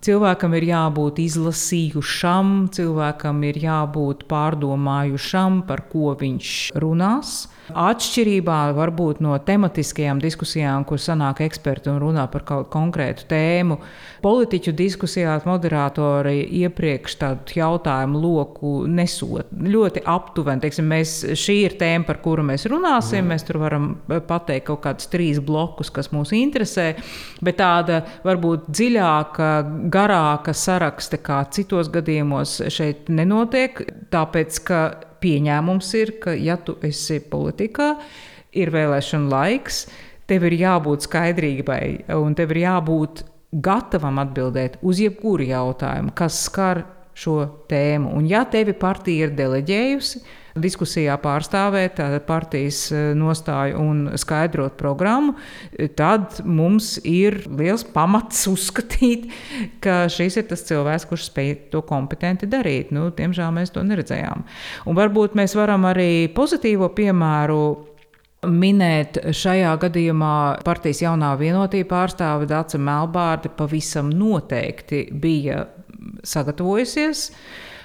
Cilvēkam 0.00 0.54
ir 0.56 0.64
jābūt 0.70 1.20
izlasījušam, 1.20 2.70
cilvēkam 2.72 3.42
ir 3.44 3.58
jābūt 3.60 4.24
pārdomājušam, 4.30 5.60
par 5.68 5.84
ko 5.92 6.14
viņš 6.16 6.54
runās. 6.80 7.49
Atšķirībā 7.74 8.58
varbūt 8.76 9.20
no 9.24 9.36
tematiskajām 9.44 10.20
diskusijām, 10.22 10.84
kur 10.88 11.00
sanāk 11.00 11.42
eksperti 11.44 11.90
un 11.92 11.98
runā 12.02 12.26
par 12.32 12.44
kaut 12.48 12.68
konkrētu 12.72 13.26
tēmu, 13.30 13.78
politiķu 14.24 14.74
diskusijās 14.76 15.46
moderatori 15.48 16.42
iepriekš 16.60 17.16
tādu 17.20 17.56
jautājumu 17.60 18.20
loku 18.20 18.72
nesot. 18.90 19.50
Ļoti 19.50 20.04
aptuveni, 20.08 20.64
teiksim, 20.64 20.88
mēs, 20.90 21.14
šī 21.38 21.56
ir 21.66 21.76
tēma, 21.80 22.06
par 22.08 22.20
kuru 22.24 22.44
mēs 22.46 22.66
runāsim. 22.70 23.24
Mm. 23.24 23.34
Mēs 23.34 23.46
tur 23.48 23.60
varam 23.62 23.90
pateikt 24.08 24.68
kaut 24.70 24.82
kādus 24.86 25.10
trīs 25.12 25.40
blokus, 25.44 25.92
kas 25.94 26.10
mūs 26.14 26.34
interesē, 26.36 26.92
bet 27.44 27.60
tāda 27.60 28.02
varbūt 28.26 28.70
dziļāka, 28.70 29.50
garāka 29.92 30.54
saraksta 30.56 31.20
kā 31.20 31.42
citos 31.54 31.90
gadījumos 31.92 32.58
šeit 32.72 33.10
nenotiek, 33.12 33.84
tāpēc 34.12 34.60
ka 34.66 34.82
pieņēmums 35.22 35.90
ir, 36.00 36.14
ka, 36.22 36.34
ja 36.36 36.56
tu 36.56 36.76
esi 36.86 37.20
politikā, 37.32 37.94
ir 38.56 38.72
vēlēšana 38.74 39.30
laiks, 39.30 39.84
tev 40.30 40.46
ir 40.48 40.56
jābūt 40.60 41.06
skaidrībai 41.06 41.82
un 42.16 42.34
tev 42.38 42.54
ir 42.54 42.64
jābūt 42.64 43.24
gatavam 43.50 44.20
atbildēt 44.22 44.78
uz 44.86 45.00
jebkuru 45.02 45.48
jautājumu, 45.48 46.14
kas 46.14 46.38
skar 46.46 46.84
šo 47.20 47.38
tēmu. 47.70 48.14
Un, 48.16 48.28
ja 48.30 48.44
tevi 48.48 48.74
partija 48.76 49.28
ir 49.28 49.34
deleģējusi, 49.36 50.22
diskusijā 50.60 51.14
pārstāvēt 51.22 52.00
partijas 52.26 52.80
e, 52.90 53.02
nostāju 53.18 53.78
un 53.80 54.00
skaidrot 54.18 54.74
programmu, 54.80 55.36
tad 55.98 56.40
mums 56.44 56.96
ir 57.06 57.42
liels 57.46 57.84
pamats 57.94 58.46
uzskatīt, 58.54 59.28
ka 59.84 60.02
šis 60.12 60.40
ir 60.40 60.48
tas 60.50 60.64
cilvēks, 60.68 61.06
kurš 61.10 61.28
spēj 61.30 61.52
to 61.74 61.84
kompetenti 61.86 62.48
darīt. 62.50 62.90
Nu, 62.94 63.08
diemžēl 63.14 63.52
mēs 63.54 63.74
to 63.74 63.84
neredzējām. 63.86 64.44
Un 64.90 64.98
varbūt 64.98 65.38
mēs 65.38 65.54
varam 65.58 65.86
arī 65.90 66.26
pozitīvo 66.34 66.90
piemēru 66.96 67.62
Minēt 68.40 69.18
šajā 69.36 69.74
gadījumā 69.82 70.34
partijas 70.64 71.02
jaunā 71.02 71.34
vienotība 71.36 71.90
pārstāve 71.90 72.46
Dāca 72.48 72.78
Melbārde 72.80 73.50
pavisam 73.52 74.08
noteikti 74.16 75.02
bija 75.12 75.66
sagatavojusies, 76.24 77.26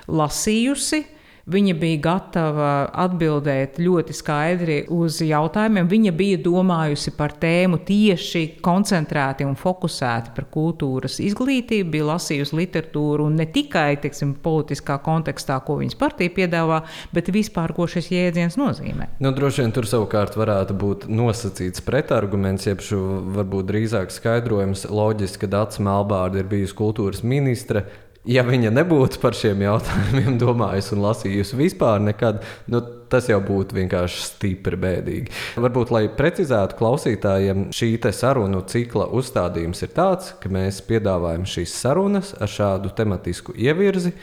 lasījusi 0.07 1.01
Viņa 1.45 1.73
bija 1.77 1.99
gatava 2.01 2.69
atbildēt 3.03 3.75
ļoti 3.77 4.13
skaidri 4.17 4.77
uz 4.89 5.19
jautājumiem. 5.21 5.85
Viņa 5.91 6.11
bija 6.17 6.39
domājusi 6.41 7.11
par 7.13 7.35
tēmu 7.37 7.77
tieši 7.85 8.41
koncentrēti 8.65 9.45
un 9.45 9.53
fokusēti 9.59 10.33
par 10.33 10.47
kultūras 10.49 11.19
izglītību, 11.21 11.91
bija 11.93 12.07
lasījusi 12.07 12.57
literatūru 12.57 13.27
un 13.29 13.37
ne 13.37 13.45
tikai 13.45 13.91
teiksim, 14.01 14.31
politiskā 14.41 14.97
kontekstā, 15.05 15.59
ko 15.67 15.75
viņas 15.83 15.99
partija 16.01 16.33
piedāvā, 16.33 16.79
bet 17.13 17.29
vispār, 17.35 17.75
ko 17.77 17.85
šis 17.93 18.09
jēdziens 18.15 18.57
nozīmē. 18.57 19.11
Nu, 19.21 19.29
droši 19.35 19.61
vien 19.61 19.75
tur 19.75 19.85
savukārt 19.85 20.33
varētu 20.39 20.73
būt 20.81 21.05
nosacīts 21.13 21.85
pretarguments, 21.85 22.65
jeb 22.65 22.81
šo 22.81 23.03
varbūt 23.37 23.69
drīzāk 23.69 24.09
skaidrojums 24.17 24.87
loģiski, 24.89 25.43
ka 25.45 25.53
Dārts 25.59 25.77
Melbārda 25.77 26.41
ir 26.41 26.49
bijusi 26.49 26.73
kultūras 26.81 27.21
ministre 27.21 27.85
ja 28.29 28.43
viņa 28.45 28.73
nebūtu 28.73 29.21
par 29.21 29.37
šiem 29.37 29.63
jautājumiem 29.65 30.37
domājusi 30.43 30.95
un 30.95 31.03
lasījusi 31.05 31.59
vispār 31.59 32.01
nekad, 32.03 32.43
nu, 32.71 32.81
tas 33.09 33.27
jau 33.29 33.37
būtu 33.43 33.77
vienkārši 33.77 34.23
stipri 34.25 34.77
bēdīgi. 34.81 35.33
Varbūt, 35.61 35.91
lai 35.93 36.05
precizētu 36.11 36.77
klausītājiem, 36.79 37.67
šī 37.75 37.91
sarunu 38.15 38.63
cikla 38.69 39.07
uzstādījums 39.15 39.83
ir 39.85 39.91
tāds, 39.95 40.33
ka 40.41 40.49
mēs 40.51 40.81
piedāvājam 40.87 41.45
šīs 41.49 41.75
sarunas 41.83 42.33
ar 42.41 42.51
šādu 42.51 42.91
tematisku 42.97 43.53
ievirzi, 43.55 44.15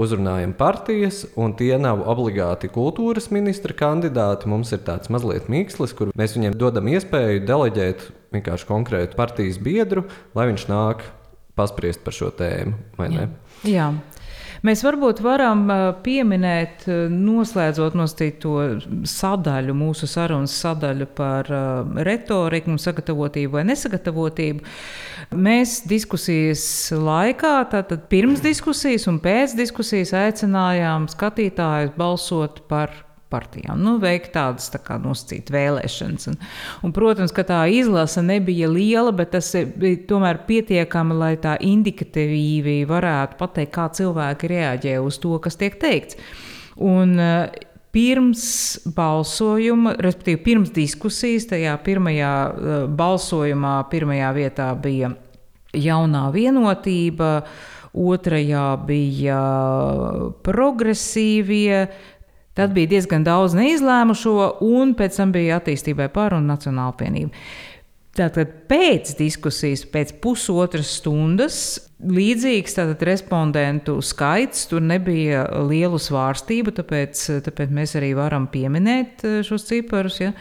uzrunājam 0.00 0.54
partijas, 0.58 1.24
un 1.36 1.56
tie 1.58 1.74
nav 1.80 2.04
obligāti 2.08 2.70
kultūras 2.72 3.30
ministra 3.34 3.74
kandidāti. 3.76 4.50
Mums 4.50 4.72
ir 4.74 4.84
tāds 4.86 5.10
mazliet 5.12 5.50
mīkslis, 5.52 5.96
kur 5.98 6.14
mēs 6.18 6.36
viņiem 6.38 6.58
dodam 6.58 6.90
iespēju 6.92 7.46
deleģēt 7.48 8.06
vienkārši 8.32 8.68
konkrētu 8.68 9.18
partijas 9.18 9.58
biedru, 9.62 10.06
lai 10.36 10.48
viņš 10.52 10.68
nāk 10.70 11.04
paspriest 11.58 12.02
par 12.04 12.16
šo 12.16 12.32
tēmu, 12.36 12.74
Jā. 13.12 13.28
Jā. 13.68 13.92
Mēs 14.62 14.84
varbūt 14.86 15.18
varam 15.24 15.64
pieminēt, 16.04 16.84
noslēdzot 17.10 17.96
to 18.38 18.52
sadaļu, 19.10 19.74
mūsu 19.74 20.06
sarunas 20.06 20.54
sadaļu 20.54 21.08
par 21.18 21.50
retoriku, 22.06 22.70
sagatavotību 22.78 23.56
vai 23.56 23.64
nesagatavotību. 23.72 24.62
Mēs 25.34 25.80
diskusijas 25.90 26.64
laikā, 26.94 27.56
tātad 27.74 28.06
pirms 28.12 28.44
diskusijas 28.44 29.08
un 29.10 29.18
pēc 29.24 29.56
diskusijas 29.58 30.14
aicinājām 30.14 31.10
skatītājus 31.10 31.96
balsot 31.98 32.62
par 32.70 32.94
partijām. 33.32 33.80
Nu, 33.82 33.96
veikt 34.02 34.34
tādas 34.36 34.68
tā 34.72 34.80
kā 34.84 34.98
nosacītas 35.02 35.54
vēlēšanas. 35.54 36.28
Un, 36.32 36.38
un, 36.84 36.94
protams, 36.94 37.34
ka 37.34 37.46
tā 37.48 37.64
izlase 37.72 38.22
nebija 38.24 38.70
liela, 38.70 39.12
bet 39.16 39.32
tas 39.34 39.50
bija 39.80 40.04
tomēr 40.12 40.44
pietiekami, 40.48 41.18
lai 41.18 41.34
tā 41.40 41.56
indikatīvi 41.64 42.82
varētu 42.88 43.40
pateikt, 43.40 43.74
kā 43.74 43.88
cilvēki 43.98 44.54
reaģē 44.54 44.96
uz 45.02 45.20
to, 45.22 45.34
kas 45.42 45.60
tiek 45.60 45.80
teikts. 45.82 46.20
Un, 46.76 47.18
Pirms 47.92 48.42
balsojuma, 48.96 49.90
respektīvi 50.00 50.38
pirms 50.46 50.70
diskusijas, 50.72 51.44
tajā 51.50 51.74
pirmajā 51.84 52.30
balsojumā, 52.96 53.74
pirmajā 53.92 54.30
vietā 54.32 54.70
bija 54.80 55.10
jaunā 55.76 56.22
vienotība, 56.32 57.42
otrajā 57.92 58.64
bija 58.88 59.40
progresīvie, 60.46 61.84
Tad 62.58 62.74
bija 62.76 62.90
diezgan 62.90 63.24
daudz 63.24 63.54
neizlēmušo, 63.56 64.34
un 64.66 64.92
pēc 64.96 65.16
tam 65.16 65.30
bija 65.32 65.60
attīstībai 65.60 66.10
par 66.12 66.36
un 66.36 66.50
nacionāla 66.50 66.92
apvienība. 66.92 67.32
Tātad 68.12 68.50
pēc 68.68 69.14
diskusijas, 69.16 69.86
pēc 69.88 70.10
pusotras 70.20 70.90
stundas, 70.98 71.56
līdzīgs 72.04 72.76
tātad 72.76 73.00
respondentu 73.08 73.94
skaits, 74.04 74.66
tur 74.68 74.84
nebija 74.84 75.46
lielu 75.64 75.96
svārstību, 75.96 76.74
tāpēc, 76.76 77.22
tāpēc 77.46 77.72
mēs 77.72 77.96
arī 77.96 78.12
varam 78.18 78.50
pieminēt 78.52 79.24
eh, 79.24 79.40
šos 79.48 79.64
ciparus. 79.70 80.20
Ja. 80.20 80.34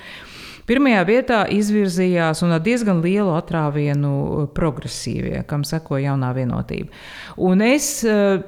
Pirmajā 0.67 1.05
vietā 1.07 1.39
izvirzījās 1.51 2.43
un 2.43 2.57
ar 2.57 2.61
diezgan 2.65 2.99
lielu 3.03 3.31
atrāvienu 3.37 4.49
progresīvie, 4.55 5.39
kam 5.47 5.63
seko 5.67 6.01
jaunā 6.03 6.33
vienotība. 6.35 6.91
Un 7.39 7.63
es 7.63 8.01
eh, 8.03 8.43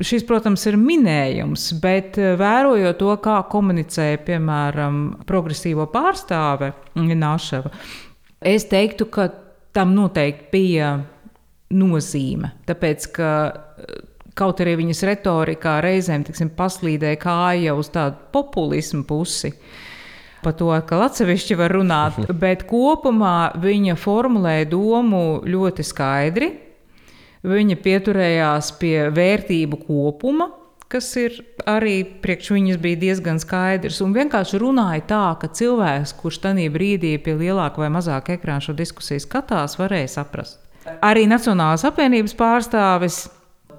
Šis, 0.00 0.24
protams, 0.28 0.62
ir 0.70 0.78
minējums, 0.80 1.66
bet 1.82 2.18
eh, 2.20 2.34
vērojot 2.40 2.98
to, 3.00 3.10
kā 3.22 3.40
komunicēja, 3.52 4.20
piemēram, 4.26 5.00
progresīvo 5.28 5.86
pārstāve 5.92 6.72
Nāšava, 6.96 7.72
es 8.40 8.64
teiktu, 8.70 9.08
ka 9.12 9.28
tam 9.76 9.92
noteikti 9.96 10.48
bija 10.52 10.94
nozīme. 11.76 12.54
Tāpēc, 12.68 13.10
ka 13.16 13.30
eh, 13.50 14.00
kaut 14.38 14.62
arī 14.64 14.78
viņas 14.80 15.04
retorikā 15.10 15.78
reizēm 15.84 16.24
tiksim, 16.26 16.54
paslīdēja 16.56 17.20
kāja 17.20 17.76
uz 17.76 17.92
tādu 17.92 18.30
populismu 18.32 19.04
pusi. 19.08 19.52
Par 20.40 20.56
to 20.56 20.70
atkal 20.72 21.04
atsevišķi 21.04 21.60
var 21.60 21.76
runāt, 21.76 22.24
bet 22.44 22.64
kopumā 22.70 23.52
viņa 23.60 23.98
formulēja 24.00 24.70
domu 24.72 25.24
ļoti 25.44 25.84
skaidri 25.84 26.50
Viņa 27.40 27.76
pieturējās 27.80 28.74
pie 28.80 29.08
vērtību 29.16 29.78
kopuma, 29.86 30.50
kas 30.90 31.08
ir 31.16 31.38
arī 31.70 32.02
priekš 32.20 32.50
viņas 32.52 32.80
bija 32.82 32.98
diezgan 33.00 33.40
skaidrs. 33.40 34.02
Un 34.04 34.12
vienkārši 34.16 34.60
runāja 34.60 35.06
tā, 35.08 35.24
ka 35.40 35.48
cilvēks, 35.48 36.16
kurš 36.20 36.42
tajā 36.44 36.68
brīdī 36.74 37.14
pie 37.22 37.38
lielāka 37.38 37.80
vai 37.80 37.88
mazāka 37.94 38.36
ekrāna 38.36 38.64
šo 38.64 38.74
diskusiju 38.76 39.22
skatās, 39.24 39.78
varēja 39.80 40.16
saprast. 40.18 40.58
Arī 41.04 41.26
Nacionālās 41.30 41.84
apvienības 41.86 42.34
pārstāvis 42.36 43.22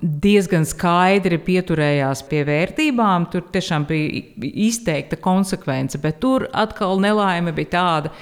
diezgan 0.02 0.66
skaidri 0.66 1.38
pieturējās 1.42 2.24
pie 2.30 2.42
vērtībām. 2.48 3.28
Tur 3.34 3.46
tiešām 3.54 3.86
bija 3.90 4.24
izteikta 4.66 5.20
konsekvence, 5.22 6.00
bet 6.02 6.22
tur 6.24 6.48
atkal 6.58 7.02
nelaime 7.04 7.54
bija 7.54 7.74
tāda, 7.76 8.14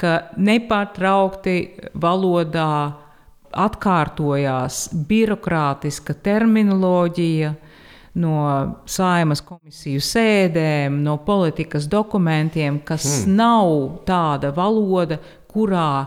ka 0.00 0.18
nepārtraukti 0.36 1.58
valodā 2.00 2.70
atkārtojās 3.56 4.88
birokrātiska 5.08 6.16
terminoloģija 6.26 7.54
no 8.16 8.36
saimas 8.88 9.42
komisiju 9.44 10.00
sēdēm, 10.00 11.02
no 11.04 11.18
politikas 11.24 11.88
dokumentiem, 11.92 12.80
kas 12.84 13.04
hmm. 13.24 13.34
nav 13.36 13.74
tāda 14.08 14.52
valoda, 14.56 15.18
kurā 15.52 16.06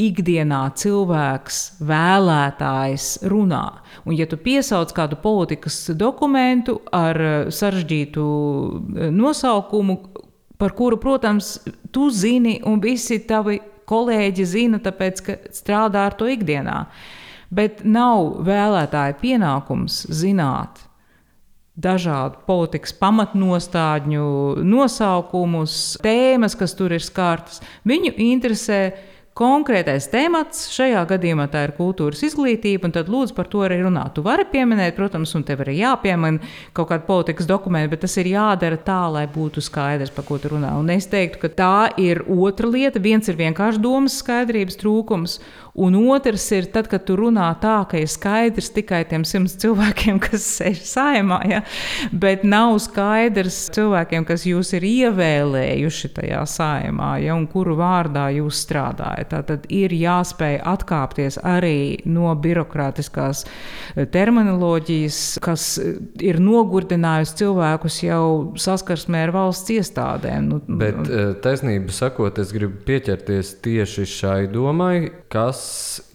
ikdienā 0.00 0.62
cilvēks, 0.80 1.58
vēlētājs 1.84 3.08
runā. 3.30 3.64
Un, 4.06 4.14
ja 4.16 4.26
tu 4.30 4.38
piesauc 4.40 4.92
kādu 4.96 5.18
politikas 5.20 5.82
dokumentu 5.98 6.78
ar 6.94 7.20
sarežģītu 7.52 8.24
eh, 8.24 9.10
nosaukumu, 9.14 10.00
par 10.60 10.74
kuru, 10.76 10.98
protams, 11.00 11.58
tu 11.92 12.10
zini, 12.12 12.58
un 12.68 12.82
visi 12.84 13.20
tavi 13.28 13.60
kolēģi 13.90 14.46
zina, 14.46 14.80
tāpēc 14.82 15.24
ka 15.26 15.36
strādā 15.54 16.06
ar 16.08 16.16
to 16.18 16.30
ikdienā. 16.30 16.84
Bet 17.50 17.82
nav 17.82 18.38
vēlētāja 18.46 19.18
pienākums 19.18 20.04
zināt 20.14 20.84
dažādu 21.80 22.42
politikas 22.46 22.92
pamatnostādņu 23.00 24.24
nosaukumus, 24.66 25.76
tēmas, 26.04 26.56
kas 26.58 26.74
tur 26.78 26.94
ir 26.94 27.04
skārtas. 27.04 27.60
Viņu 27.88 28.12
interesē 28.30 28.80
konkrētais 29.38 30.08
temats, 30.10 30.66
šajā 30.74 31.00
gadījumā 31.12 31.46
tā 31.52 31.62
ir 31.66 31.72
kultūras 31.76 32.22
izglītība, 32.26 32.88
un 32.88 32.94
tad 32.96 33.08
lūdzu 33.12 33.36
par 33.36 33.48
to 33.50 33.62
arī 33.64 33.78
runāt. 33.84 34.12
Tu 34.16 34.24
vari 34.26 34.44
pieminēt, 34.50 34.96
protams, 34.98 35.32
un 35.38 35.44
tev 35.46 35.62
arī 35.64 35.78
jāpiemina 35.78 36.50
kaut 36.76 36.90
kāda 36.90 37.06
politikas 37.06 37.48
dokumenta, 37.48 37.92
bet 37.94 38.04
tas 38.04 38.18
ir 38.20 38.32
jādara 38.32 38.80
tā, 38.84 39.00
lai 39.14 39.24
būtu 39.30 39.62
skaidrs, 39.64 40.12
par 40.14 40.26
ko 40.28 40.40
tu 40.42 40.52
runā. 40.52 40.74
Un 40.80 40.90
es 40.92 41.08
teiktu, 41.10 41.40
ka 41.44 41.52
tā 41.62 41.74
ir 42.02 42.24
otra 42.26 42.68
lieta. 42.68 43.00
Viens 43.00 43.30
ir 43.30 43.38
vienkārši 43.38 43.80
domas 43.80 44.18
skaidrības 44.20 44.80
trūkums, 44.82 45.38
Un 45.74 45.94
otrs 45.94 46.48
ir 46.50 46.66
tad, 46.74 46.88
kad 46.90 47.04
tu 47.06 47.14
runā 47.14 47.46
tā, 47.62 47.76
ka 47.86 47.98
ir 48.00 48.08
skaidrs 48.10 48.72
tikai 48.74 49.04
tiem 49.06 49.22
simts 49.28 49.54
cilvēkiem, 49.62 50.18
kas 50.24 50.42
sēž 50.58 50.80
saimā, 50.82 51.38
ja? 51.46 51.60
bet 52.10 52.42
nav 52.42 52.74
skaidrs 52.82 53.68
cilvēkiem, 53.76 54.26
kas 54.26 54.48
jūs 54.48 54.72
ir 54.74 54.86
ievēlējuši 54.88 56.10
tajā 56.16 56.42
saimā, 56.50 57.12
ja? 57.22 57.36
un 57.38 57.46
kuru 57.50 57.76
vārdā 57.78 58.26
jūs 58.34 58.64
strādājat. 58.66 59.19
Tad 59.28 59.66
ir 59.72 59.92
jāspēj 59.94 60.58
atkāpties 60.70 61.38
arī 61.46 62.00
no 62.08 62.32
birokrātiskās 62.40 63.44
eh, 63.46 64.06
terminoloģijas, 64.10 65.20
kas 65.44 65.66
eh, 65.82 66.00
ir 66.24 66.40
nogurdinājusi 66.42 67.38
cilvēkus 67.42 68.00
jau 68.06 68.24
saskarsmē 68.60 69.26
ar 69.28 69.34
valsts 69.36 69.76
iestādēm. 69.76 70.50
Nu, 70.50 70.60
bet 70.80 71.00
eh, 71.06 71.32
taisnība 71.44 71.94
sakot, 71.94 72.40
es 72.42 72.54
gribu 72.56 72.80
pieķerties 72.88 73.56
tieši 73.64 74.08
šai 74.08 74.42
domai, 74.52 75.10
kas 75.32 75.62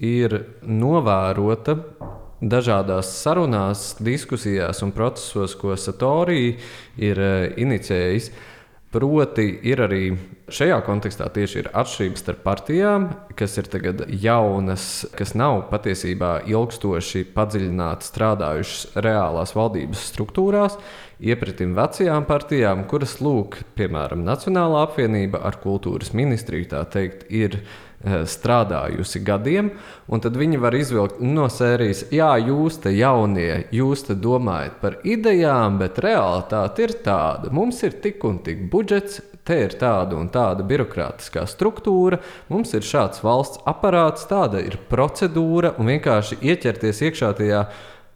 ir 0.03 0.41
novērota 0.65 1.79
dažādās 2.41 3.09
sarunās, 3.21 3.93
diskusijās 4.03 4.81
un 4.85 4.91
procesos, 4.95 5.55
ko 5.59 5.75
Satorija 5.79 6.55
ir 6.97 7.21
eh, 7.21 7.53
inicijējis. 7.61 8.31
Proti, 8.95 9.43
ir 9.67 9.81
arī 9.83 10.13
šajā 10.55 10.77
kontekstā 10.85 11.25
tieši 11.35 11.57
ir 11.59 11.65
atšķirības 11.75 12.21
starp 12.23 12.37
partijām, 12.45 13.07
kas 13.35 13.57
ir 13.59 13.67
tagad 13.67 14.05
jaunas, 14.23 14.85
kas 15.19 15.33
nav 15.35 15.65
patiesībā 15.67 16.45
ilgstoši 16.47 17.25
padziļināti 17.35 18.07
strādājušas 18.07 18.95
reālās 19.03 19.51
valdības 19.57 20.05
struktūrās, 20.13 20.77
iepratim 21.19 21.75
vecajām 21.75 22.23
partijām, 22.29 22.85
kuras, 22.87 23.17
lūk, 23.19 23.59
piemēram, 23.75 24.23
Nacionālā 24.23 24.85
apvienība 24.87 25.43
ar 25.43 25.59
kultūras 25.59 26.15
ministriju, 26.15 26.71
tā 26.71 26.85
teikt, 26.95 27.27
ir 27.35 27.59
Eh, 27.59 27.84
strādājusi 28.05 29.21
gadiem, 29.25 29.71
un 30.07 30.23
tad 30.23 30.37
viņi 30.37 30.59
var 30.61 30.77
izvilkt 30.77 31.21
no 31.23 31.47
sērijas, 31.51 32.05
jā, 32.13 32.31
jūs 32.45 32.79
te 32.83 32.93
jaunie, 32.95 33.65
jūs 33.75 34.05
te 34.07 34.15
domājat 34.15 34.79
par 34.81 34.99
idejām, 35.03 35.79
bet 35.81 36.01
realitāte 36.03 36.85
ir 36.85 36.97
tāda. 37.05 37.53
Mums 37.55 37.81
ir 37.87 37.97
tik 38.03 38.23
un 38.27 38.41
tik 38.45 38.67
budžets, 38.71 39.21
te 39.45 39.57
ir 39.67 39.75
tāda 39.77 40.17
un 40.17 40.29
tāda 40.33 40.65
birokrātiskā 40.65 41.45
struktūra, 41.49 42.19
mums 42.49 42.73
ir 42.73 42.85
šāds 42.85 43.21
valsts 43.25 43.61
aparāts, 43.69 44.25
tāda 44.29 44.63
ir 44.65 44.79
procedūra, 44.89 45.75
un 45.77 45.91
vienkārši 45.93 46.39
ieķerties 46.41 47.03
iekšā 47.09 47.33
tajā 47.37 47.65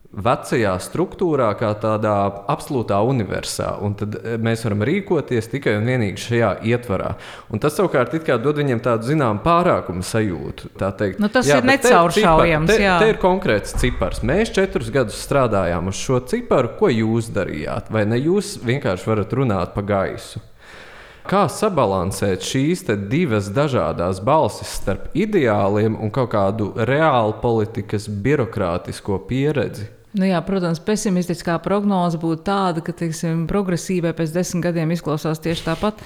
vecajā 0.10 0.72
struktūrā, 0.82 1.52
kā 1.60 1.70
tādā 1.78 2.16
absolūtā 2.50 2.98
universā. 3.06 3.76
Un 3.86 3.94
tad 4.00 4.18
eh, 4.18 4.38
mēs 4.42 4.64
varam 4.66 4.82
rīkoties 4.90 5.52
tikai 5.52 5.76
un 5.78 5.86
vienīgi 5.90 6.24
šajā 6.24 6.50
ietvarā. 6.72 7.14
Un 7.54 7.62
tas 7.62 7.78
savukārt 7.78 8.16
dod 8.42 8.58
viņiem 8.58 8.82
tādu 8.82 9.12
zināmu 9.12 9.44
pārākumu 9.46 10.02
sajūtu. 10.06 10.74
Nu, 11.22 11.30
tas 11.30 11.48
jā, 11.48 11.60
ir 11.60 11.70
necauršaujams. 11.70 12.72
Te, 12.72 12.80
te, 12.82 12.92
te 13.04 13.10
ir 13.14 13.22
konkrēts 13.22 13.78
cipars. 13.78 14.24
Mēs 14.26 14.54
četrus 14.56 14.90
gadus 14.94 15.20
strādājām 15.22 15.92
uz 15.92 16.02
šo 16.02 16.24
ciparu. 16.26 16.74
Ko 16.80 16.90
jūs 16.90 17.30
darījāt? 17.36 17.94
Vai 17.94 18.08
ne 18.10 18.18
jūs 18.18 18.58
vienkārši 18.66 19.12
varat 19.12 19.36
runāt 19.38 19.76
pa 19.78 19.86
gaisu? 19.86 20.42
Kā 21.30 21.44
sabalansēt 21.54 22.42
šīs 22.42 22.88
divas 23.12 23.52
dažādas 23.54 24.18
balsis 24.26 24.72
starp 24.80 25.14
ideāliem 25.14 26.00
un 26.02 26.10
kaut 26.10 26.32
kādu 26.34 26.72
reālu 26.90 27.36
politikas 27.44 28.10
birokrātisko 28.10 29.20
pieredzi? 29.30 29.99
Nu 30.18 30.26
jā, 30.26 30.40
protams, 30.42 30.82
pesimistiskā 30.82 31.60
prognoze 31.62 32.18
būtu 32.22 32.42
tāda, 32.48 32.82
ka 32.82 32.96
teiksim, 32.98 33.44
progresīvai 33.50 34.16
pēc 34.18 34.34
desmit 34.34 34.66
gadiem 34.66 34.96
izklausās 34.96 35.42
tieši 35.44 35.68
tāpat. 35.68 36.02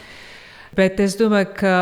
Bet 0.76 1.00
es 1.00 1.16
domāju, 1.20 1.54
ka 1.56 1.76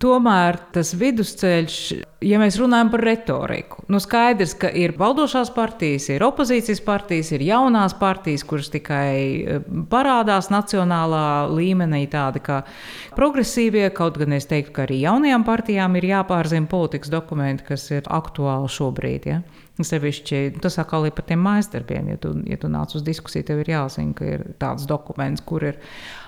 Tomēr 0.00 0.56
tas 0.72 0.92
vidusceļš, 0.96 1.76
ja 2.24 2.38
mēs 2.40 2.56
runājam 2.60 2.90
par 2.92 3.02
retoriku, 3.04 3.82
nu 3.92 3.98
skaidrs, 4.00 4.54
ka 4.58 4.70
ir 4.78 4.94
valdošās 4.98 5.50
partijas, 5.54 6.08
ir 6.12 6.24
opozīcijas 6.24 6.80
partijas, 6.84 7.32
ir 7.34 7.44
jaunās 7.44 7.94
partijas, 7.98 8.44
kuras 8.48 8.70
tikai 8.72 9.12
eh, 9.12 9.66
parādās 9.92 10.48
nacionālā 10.52 11.50
līmenī, 11.52 12.04
tādi 12.12 12.42
kā 12.44 12.62
progresīvie. 13.18 13.88
Kaut 13.96 14.16
gan 14.20 14.36
es 14.38 14.48
teiktu, 14.50 14.74
ka 14.76 14.86
arī 14.86 15.02
jaunajām 15.02 15.44
partijām 15.48 15.98
ir 16.00 16.08
jāpārzina 16.12 16.70
politikas 16.70 17.12
dokumenti, 17.12 17.66
kas 17.68 17.90
ir 17.92 18.08
aktuāli 18.08 18.72
šobrīd. 18.72 19.28
Ja? 19.28 19.42
Sevišķi 19.86 20.60
tas 20.62 20.78
atkal 20.82 21.08
ir 21.08 21.16
par 21.16 21.26
tiem 21.28 21.42
mājasdarbiem. 21.44 22.12
Ja 22.14 22.20
tu, 22.22 22.34
ja 22.48 22.58
tu 22.60 22.70
nāc 22.72 22.94
uz 22.98 23.04
diskusiju, 23.06 23.46
tev 23.48 23.62
ir 23.64 23.72
jāzina, 23.74 24.14
ka 24.18 24.28
ir 24.36 24.46
tāds 24.62 24.86
dokuments, 24.90 25.44
kur 25.46 25.66
ir 25.72 25.82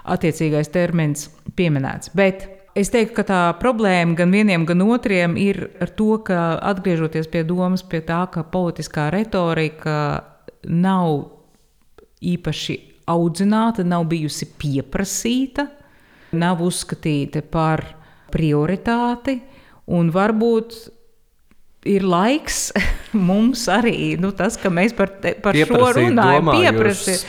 attiecīgais 0.04 0.72
termins 0.74 1.30
pieminēts. 1.56 2.14
Bet 2.16 2.48
Es 2.74 2.88
teiktu, 2.90 3.14
ka 3.14 3.22
tā 3.22 3.40
problēma 3.60 4.16
gan 4.18 4.32
vieniem, 4.34 4.64
gan 4.66 4.80
otriem 4.82 5.36
ir 5.38 5.60
ar 5.78 5.92
to, 5.94 6.16
ka 6.26 6.56
atgriežoties 6.72 7.28
pie 7.30 7.44
domas, 7.46 7.84
pie 7.86 8.00
tā, 8.02 8.24
ka 8.26 8.42
politiskā 8.50 9.12
retorika 9.14 9.94
nav 10.66 11.20
īpaši 12.18 12.76
audzināta, 13.14 13.84
nav 13.86 14.08
bijusi 14.10 14.48
pieprasīta, 14.58 15.68
nav 16.34 16.64
uzskatīta 16.66 17.44
par 17.46 17.84
prioritāti, 18.34 19.36
un 19.94 20.10
varbūt 20.10 20.78
ir 21.84 22.04
laiks 22.06 22.68
mums 23.28 23.66
arī, 23.70 24.14
nu, 24.20 24.32
tas, 24.36 24.56
ka 24.60 24.70
mēs 24.72 24.94
par, 24.96 25.12
te, 25.22 25.34
par 25.40 25.56
šo 25.56 25.92
runājam, 25.96 26.50
pieprasīt. 26.50 27.24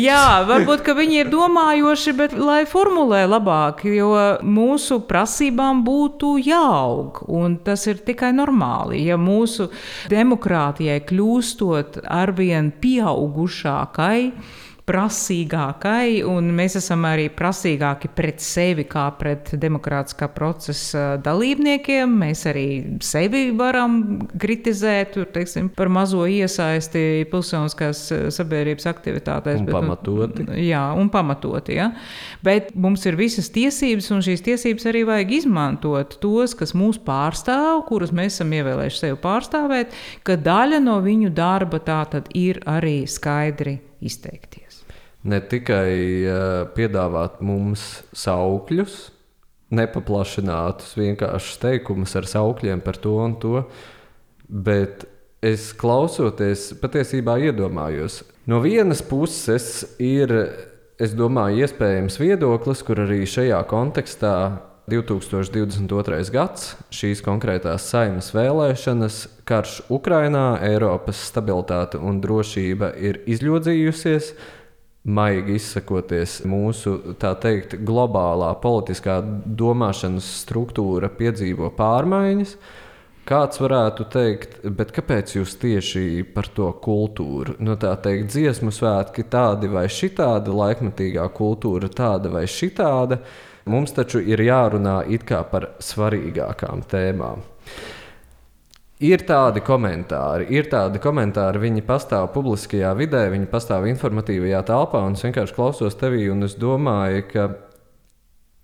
Jā, 0.00 0.42
varbūt 0.48 0.84
viņi 0.98 1.22
ir 1.22 1.30
domājoši, 1.32 2.14
bet 2.18 2.36
lai 2.36 2.62
formulē 2.68 3.22
labāk, 3.30 3.84
jo 3.88 4.12
mūsu 4.44 5.00
prasībām 5.08 5.84
būtu 5.86 6.34
jāaug. 6.44 7.22
Un 7.30 7.58
tas 7.64 7.86
ir 7.90 8.02
tikai 8.04 8.32
normāli. 8.36 9.04
Ja 9.06 9.18
mūsu 9.20 9.70
demokrātijai 10.12 11.00
kļūstot 11.08 12.02
arvien 12.10 12.72
pieaugušākai, 12.82 14.18
prasīgākai, 14.90 16.20
un 16.26 16.50
mēs 16.56 16.74
esam 16.80 17.04
arī 17.06 17.28
prasīgāki 17.34 18.10
pret 18.16 18.42
sevi 18.42 18.84
kā 18.90 19.06
pret 19.18 19.52
demokrātiskā 19.60 20.26
procesa 20.34 21.14
dalībniekiem. 21.22 22.16
Mēs 22.24 22.42
arī 22.50 22.66
sevi 23.04 23.48
varam 23.56 24.00
kritizēt 24.40 25.14
tur, 25.14 25.28
teiksim, 25.30 25.70
par 25.76 25.90
mazo 25.92 26.24
iesaisti 26.26 27.26
pilsoniskās 27.30 28.02
sabiedrības 28.34 28.88
aktivitātēs. 28.90 29.60
Un 29.60 29.68
bet, 29.68 29.74
nu, 29.74 29.78
pamatoti. 29.78 30.46
Jā, 30.66 30.82
un 30.98 31.10
pamatoti. 31.12 31.76
Ja? 31.78 31.90
Bet 32.46 32.72
mums 32.74 33.06
ir 33.06 33.18
visas 33.20 33.50
tiesības, 33.54 34.10
un 34.14 34.24
šīs 34.26 34.42
tiesības 34.46 34.88
arī 34.90 35.04
vajag 35.08 35.36
izmantot 35.40 36.18
tos, 36.22 36.56
kas 36.58 36.74
mūs 36.78 36.98
pārstāv, 37.06 37.84
kurus 37.90 38.14
mēs 38.16 38.40
esam 38.40 38.56
ievēlējuši 38.58 39.04
sevi 39.04 39.20
pārstāvēt, 39.22 39.94
ka 40.26 40.38
daļa 40.40 40.82
no 40.82 40.98
viņu 41.04 41.30
darba 41.36 41.82
tā 41.84 42.02
tad 42.10 42.32
ir 42.34 42.62
arī 42.70 43.04
skaidri 43.10 43.78
izteikties 44.00 44.59
ne 45.28 45.40
tikai 45.40 45.92
uh, 46.24 46.44
piedāvāt 46.76 47.40
mums 47.44 48.02
saukļus, 48.16 48.98
nepaplašinātus 49.70 50.96
vienkāršus 50.98 51.60
teikumus 51.62 52.16
ar 52.18 52.26
saukļiem 52.26 52.82
par 52.82 52.98
to 52.98 53.14
un 53.22 53.36
to, 53.42 53.64
bet 54.48 55.06
es 55.44 55.70
klausoties, 55.76 56.70
patiesībā 56.80 57.38
iedomājos, 57.48 58.22
no 58.50 58.60
vienas 58.64 59.00
puses 59.06 59.84
ir, 60.02 60.34
es 61.00 61.14
domāju, 61.16 61.64
iespējams 61.64 62.18
viedoklis, 62.20 62.82
kur 62.84 63.04
arī 63.06 63.22
šajā 63.28 63.60
kontekstā 63.70 64.34
2022. 64.90 66.32
gads, 66.34 66.74
šīs 66.90 67.22
konkrētās 67.22 67.86
saimnes 67.92 68.32
vēlēšanas, 68.34 69.20
karš 69.46 69.80
Ukrainā, 69.92 70.58
Eiropas 70.66 71.20
stabilitāte 71.30 72.00
un 72.02 72.18
drošība 72.22 72.92
ir 72.98 73.20
izļodzījusies 73.30 74.32
maigi 75.04 75.56
izsakoties, 75.56 76.40
mūsu 76.48 76.96
teikt, 77.20 77.78
globālā 77.86 78.52
politiskā 78.60 79.20
domāšanas 79.44 80.28
struktūra 80.42 81.08
piedzīvo 81.16 81.72
pārmaiņas. 81.76 82.56
Kāds 83.30 83.60
varētu 83.62 84.06
teikt, 84.10 84.56
bet 84.74 84.90
kāpēc 84.96 85.36
jūs 85.36 85.54
tieši 85.60 86.24
par 86.34 86.48
to 86.56 86.70
kultūru? 86.82 87.54
Nu, 87.62 87.76
tā 87.78 87.92
teikt, 88.02 88.32
dziesmu 88.32 88.72
svētki 88.74 89.26
tādi 89.30 89.70
vai 89.70 89.84
šitādi, 89.92 90.50
laikmatīgā 90.56 91.28
kultūra 91.36 91.92
tāda 91.94 92.32
vai 92.32 92.46
šitāda. 92.50 93.20
Mums 93.70 93.94
taču 93.94 94.22
ir 94.24 94.40
jārunā 94.42 95.02
it 95.14 95.26
kā 95.28 95.44
par 95.46 95.68
svarīgākām 95.84 96.82
tēmām. 96.90 97.44
Ir 99.00 99.22
tādi 99.24 99.62
komentāri, 99.64 100.44
ir 100.52 100.66
tādi 100.68 101.00
komentāri, 101.00 101.62
viņi 101.62 101.80
pastāv 101.88 102.26
publiskajā 102.34 102.90
vidē, 102.98 103.22
viņi 103.32 103.46
pastāv 103.48 103.86
informatīvajā 103.88 104.60
telpā, 104.68 105.00
un 105.08 105.16
es 105.16 105.24
vienkārši 105.24 105.56
klausos 105.56 105.96
tevī, 105.96 106.26
un 106.28 106.44
es 106.44 106.52
domāju, 106.60 107.22
ka 107.30 107.46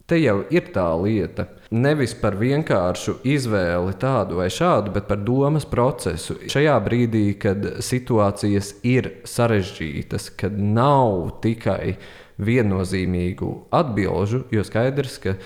te 0.05 0.19
jau 0.21 0.43
ir 0.53 0.69
tā 0.75 0.85
lieta. 1.01 1.49
Nevis 1.73 2.13
par 2.21 2.37
vienkāršu 2.37 3.17
izvēli 3.25 3.97
tādu 3.97 4.43
vai 4.43 4.51
šādu, 4.53 4.93
bet 4.99 5.09
par 5.09 5.25
domas 5.25 5.65
procesu. 5.65 6.37
Šajā 6.53 6.77
brīdī, 6.85 7.25
kad 7.41 7.65
situācijas 7.81 8.75
ir 8.85 9.15
sarežģītas, 9.25 10.35
kad 10.37 10.61
nav 10.61 11.39
tikai 11.41 11.97
viennozīmīgu 12.37 13.55
atbilžu, 13.73 14.45
jo 14.53 14.69
skaidrs, 14.69 15.17
ka 15.25 15.39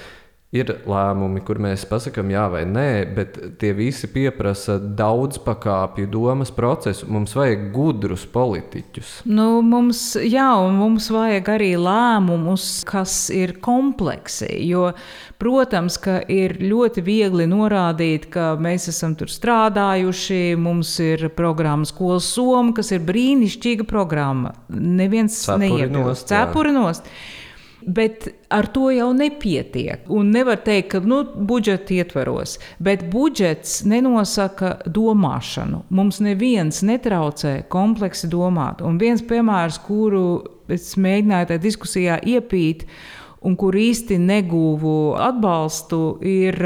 Ir 0.50 0.66
lēmumi, 0.82 1.44
kur 1.46 1.60
mēs 1.62 1.84
pasakām 1.86 2.32
jā 2.32 2.48
vai 2.50 2.64
nē, 2.66 2.86
bet 3.14 3.36
tie 3.62 3.68
visi 3.70 4.08
prasa 4.34 4.80
daudz 4.82 5.38
pakāpju 5.44 6.08
domas 6.10 6.50
procesu. 6.50 7.06
Mums 7.06 7.36
vajag 7.38 7.68
gudrus 7.70 8.24
politiķus. 8.26 9.12
Nu, 9.30 9.62
mums, 9.62 10.16
jā, 10.18 10.48
un 10.58 10.74
mums 10.74 11.06
vajag 11.14 11.52
arī 11.54 11.70
lēmumus, 11.78 12.82
kas 12.82 13.30
ir 13.30 13.60
kompleksi. 13.62 14.50
Jo, 14.66 14.90
protams, 15.38 16.02
ka 16.02 16.18
ir 16.26 16.58
ļoti 16.58 17.06
viegli 17.06 17.46
norādīt, 17.46 18.26
ka 18.34 18.56
mēs 18.58 18.90
esam 18.90 19.14
tur 19.14 19.30
strādājuši, 19.30 20.56
mums 20.58 20.98
ir 20.98 21.28
programma 21.30 21.86
Skolas 21.86 22.26
Soma, 22.26 22.74
kas 22.74 22.90
ir 22.90 23.06
brīnišķīga 23.06 23.86
programma. 23.86 24.56
Neviens 24.66 25.44
neiebilst. 25.46 26.26
Cepuri 26.34 26.74
nost. 26.74 27.06
Bet 27.90 28.28
ar 28.52 28.68
to 28.70 28.90
jau 28.94 29.08
nepietiek. 29.16 30.04
Un 30.12 30.30
nevar 30.34 30.60
teikt, 30.62 30.92
ka 30.92 31.00
nu, 31.02 31.22
budžeta 31.24 31.96
ietveros, 31.96 32.58
bet 32.78 33.06
budžets 33.10 33.80
nenosaka 33.88 34.76
domāšanu. 34.86 35.82
Mums 35.90 36.20
neviens 36.22 36.82
netraucē 36.86 37.64
kompleksi 37.72 38.30
domāt. 38.30 38.84
Un 38.86 39.00
viens 39.00 39.24
piemērs, 39.26 39.80
kuru 39.86 40.26
es 40.70 40.92
mēģināju 41.00 41.50
tajā 41.50 41.62
diskusijā 41.64 42.20
iepīt, 42.34 42.84
un 43.42 43.56
kur 43.58 43.74
īsti 43.74 44.20
negūvu 44.22 45.16
atbalstu, 45.18 46.02
ir, 46.22 46.60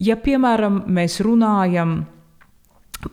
ja 0.00 0.16
piemēram 0.24 0.84
mēs 0.88 1.18
runājam 1.26 1.98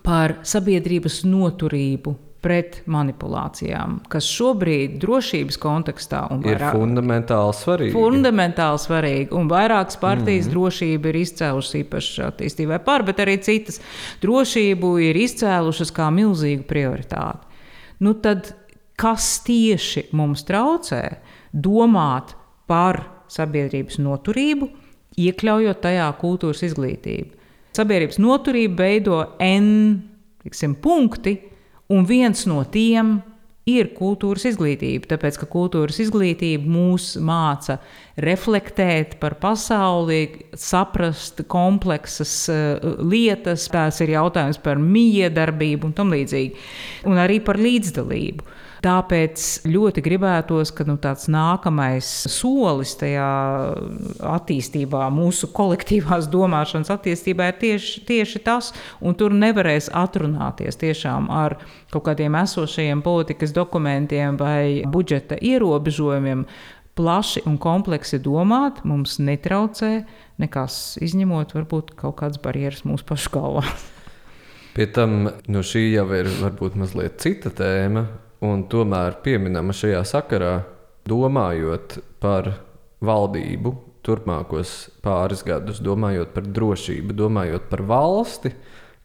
par 0.06 0.40
sabiedrības 0.48 1.26
noturību 1.28 2.16
pret 2.44 2.82
manipulācijām, 2.90 3.98
kas 4.12 4.28
šobrīd 4.30 4.98
drošības 5.02 5.58
kontekstā 5.62 6.22
vairāk, 6.32 6.52
ir 6.54 6.66
fundamentāli 6.76 7.56
svarīgi. 7.58 7.94
Fundamentāli 7.96 8.82
svarīgi, 8.84 9.28
un 9.36 9.50
vairākas 9.52 10.00
partijas 10.02 10.46
mm 10.46 10.50
-hmm. 10.50 10.56
drošību 10.56 11.10
ir 11.12 11.20
izcēlušas 11.24 11.76
īpaši 11.82 12.24
attīstībai 12.28 12.80
par, 12.86 13.04
bet 13.04 13.20
arī 13.20 13.38
citas 13.42 13.82
drošību 14.22 14.94
ir 15.10 15.16
izcēlušas 15.16 15.92
kā 15.92 16.10
milzīgu 16.14 16.64
prioritāti. 16.64 17.48
Nu 18.00 18.14
tad, 18.14 18.54
kas 18.96 19.44
tieši 19.44 20.10
mums 20.12 20.44
traucē 20.44 21.18
domāt 21.54 22.36
par 22.68 23.02
sabiedrības 23.28 23.98
noturību, 23.98 24.70
iekļaujot 25.18 25.82
tajā 25.82 26.14
kultūras 26.22 26.64
izglītību? 26.64 27.34
Sabiedrības 27.74 28.18
noturība 28.18 28.84
veido 28.84 29.26
N 29.40 30.02
tiksim, 30.48 30.76
punkti, 30.76 31.36
Un 31.94 32.06
viens 32.08 32.46
no 32.50 32.62
tiem 32.68 33.18
ir 33.68 33.90
kultūras 33.96 34.46
izglītība, 34.48 35.10
tāpēc 35.12 35.38
ka 35.42 35.48
kultūras 35.52 36.00
izglītība 36.04 36.68
mūs 36.72 37.14
māca 37.24 37.78
reflektēt 38.24 39.18
par 39.22 39.36
pasauli, 39.42 40.22
saprast 40.56 41.44
kompleksas 41.52 42.36
uh, 42.52 42.94
lietas, 43.04 43.68
tās 43.72 44.00
ir 44.04 44.16
jautājums 44.16 44.60
par 44.64 44.80
miedarbību 44.80 45.90
un 45.90 45.98
tam 45.98 46.16
līdzīgi, 46.16 46.56
un 47.12 47.20
arī 47.24 47.42
par 47.44 47.60
līdzdalību. 47.60 48.48
Tāpēc 48.86 49.44
ļoti 49.66 50.04
gribētos, 50.06 50.72
ka 50.76 50.86
nu, 50.88 50.98
tāds 51.02 51.26
nākamais 51.32 52.08
solis 52.30 52.94
tajā 53.00 53.30
attīstībā, 54.36 55.08
mūsu 55.14 55.50
kolektīvās 55.56 56.30
domāšanas 56.34 56.92
attīstībā, 56.94 57.50
ir 57.52 57.60
tieši, 57.62 58.04
tieši 58.08 58.44
tas, 58.46 58.72
un 59.02 59.18
tur 59.18 59.34
nevarēs 59.34 59.90
atrunāties 59.98 60.78
tiešām 60.82 61.32
ar 61.34 61.58
kaut 61.94 62.06
kādiem 62.10 62.38
esošajiem 62.38 63.02
politikas 63.06 63.56
dokumentiem 63.56 64.38
vai 64.40 64.84
budžeta 64.86 65.40
ierobežojumiem. 65.42 66.46
Plaši 66.98 67.44
un 67.46 67.60
kompleksi 67.62 68.18
domāt 68.26 68.80
mums 68.82 69.20
netraucē 69.22 69.92
nekas, 70.42 70.98
izņemot 71.06 71.54
varbūt 71.54 71.94
kaut 71.98 72.18
kādas 72.22 72.42
barjeras 72.42 72.82
mūsu 72.90 73.06
pašu 73.06 73.34
galvā. 73.36 73.66
Pie 74.74 74.88
tam 74.94 75.28
nu, 75.50 75.62
šī 75.66 75.84
jau 75.92 76.08
ir 76.18 76.30
varbūt 76.42 76.78
mazliet 76.78 77.20
cita 77.22 77.50
tēma, 77.54 78.08
un 78.46 78.66
tomēr 78.70 79.20
pieminama 79.26 79.74
šajā 79.76 80.04
sakarā, 80.08 80.54
domājot 81.08 82.00
par 82.22 82.52
valdību 83.04 83.74
turpmākos 84.06 84.74
pāris 85.04 85.44
gadus, 85.48 85.82
domājot 85.84 86.34
par 86.36 86.48
drošību, 86.56 87.16
domājot 87.18 87.68
par 87.72 87.84
valsti. 87.88 88.54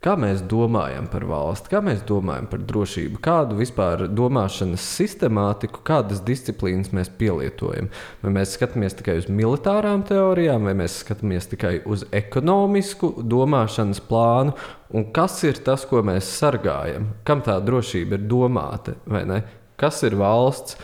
Kā 0.02 0.16
mēs 0.18 0.40
domājam 0.50 1.04
par 1.06 1.22
valsti, 1.30 1.70
kā 1.70 1.78
mēs 1.78 2.00
domājam 2.02 2.48
par 2.50 2.64
drošību, 2.66 3.20
kādu 3.22 3.54
vispār 3.60 4.08
domāšanas 4.10 4.82
sistemātiku, 4.96 5.78
kādas 5.86 6.24
disciplīnas 6.26 6.90
mēs 6.90 7.12
pielietojam? 7.20 7.86
Vai 8.24 8.32
mēs 8.34 8.56
skatāmies 8.56 8.98
tikai 8.98 9.14
uz 9.20 9.28
militārām 9.30 10.02
teorijām, 10.08 10.66
vai 10.66 10.74
mēs 10.80 10.98
skatāmies 11.04 11.46
tikai 11.52 11.76
uz 11.86 12.02
ekonomisku 12.10 13.12
domāšanas 13.22 14.02
plānu, 14.10 14.56
un 14.90 15.06
kas 15.14 15.38
ir 15.46 15.62
tas, 15.62 15.86
ko 15.86 16.02
mēs 16.02 16.34
sargājam, 16.34 17.12
kam 17.22 17.46
tā 17.46 17.60
drošība 17.62 18.18
ir 18.18 18.26
domāta, 18.26 18.98
vai 19.06 19.22
ne? 19.30 19.44
Kas 19.78 20.02
ir 20.02 20.18
valsts? 20.18 20.82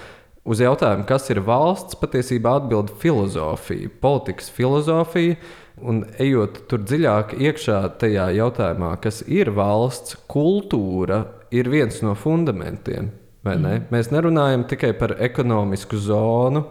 Uz 0.48 0.62
jautājumu, 0.62 1.02
kas 1.10 1.26
ir 1.34 1.42
valsts, 1.42 1.98
patiesībā 1.98 2.54
atbild 2.62 2.94
filozofija, 3.02 3.90
politikas 3.98 4.46
filozofija 4.54 5.42
Un 5.82 6.02
ejot 6.18 6.62
tur 6.70 6.82
dziļāk 6.84 7.36
iekšā 7.38 7.80
tajā 8.00 8.28
jautājumā, 8.38 8.94
kas 9.02 9.22
ir 9.26 9.52
valsts 9.56 10.18
kultūra, 10.30 11.24
ir 11.54 11.70
viens 11.72 12.02
no 12.02 12.14
fundamentiem. 12.18 13.12
Ne? 13.48 13.56
Mm. 13.56 13.84
Mēs 13.94 14.10
nerunājam 14.12 14.66
tikai 14.68 14.92
par 14.98 15.14
ekonomisku 15.24 15.96
zonu, 16.02 16.66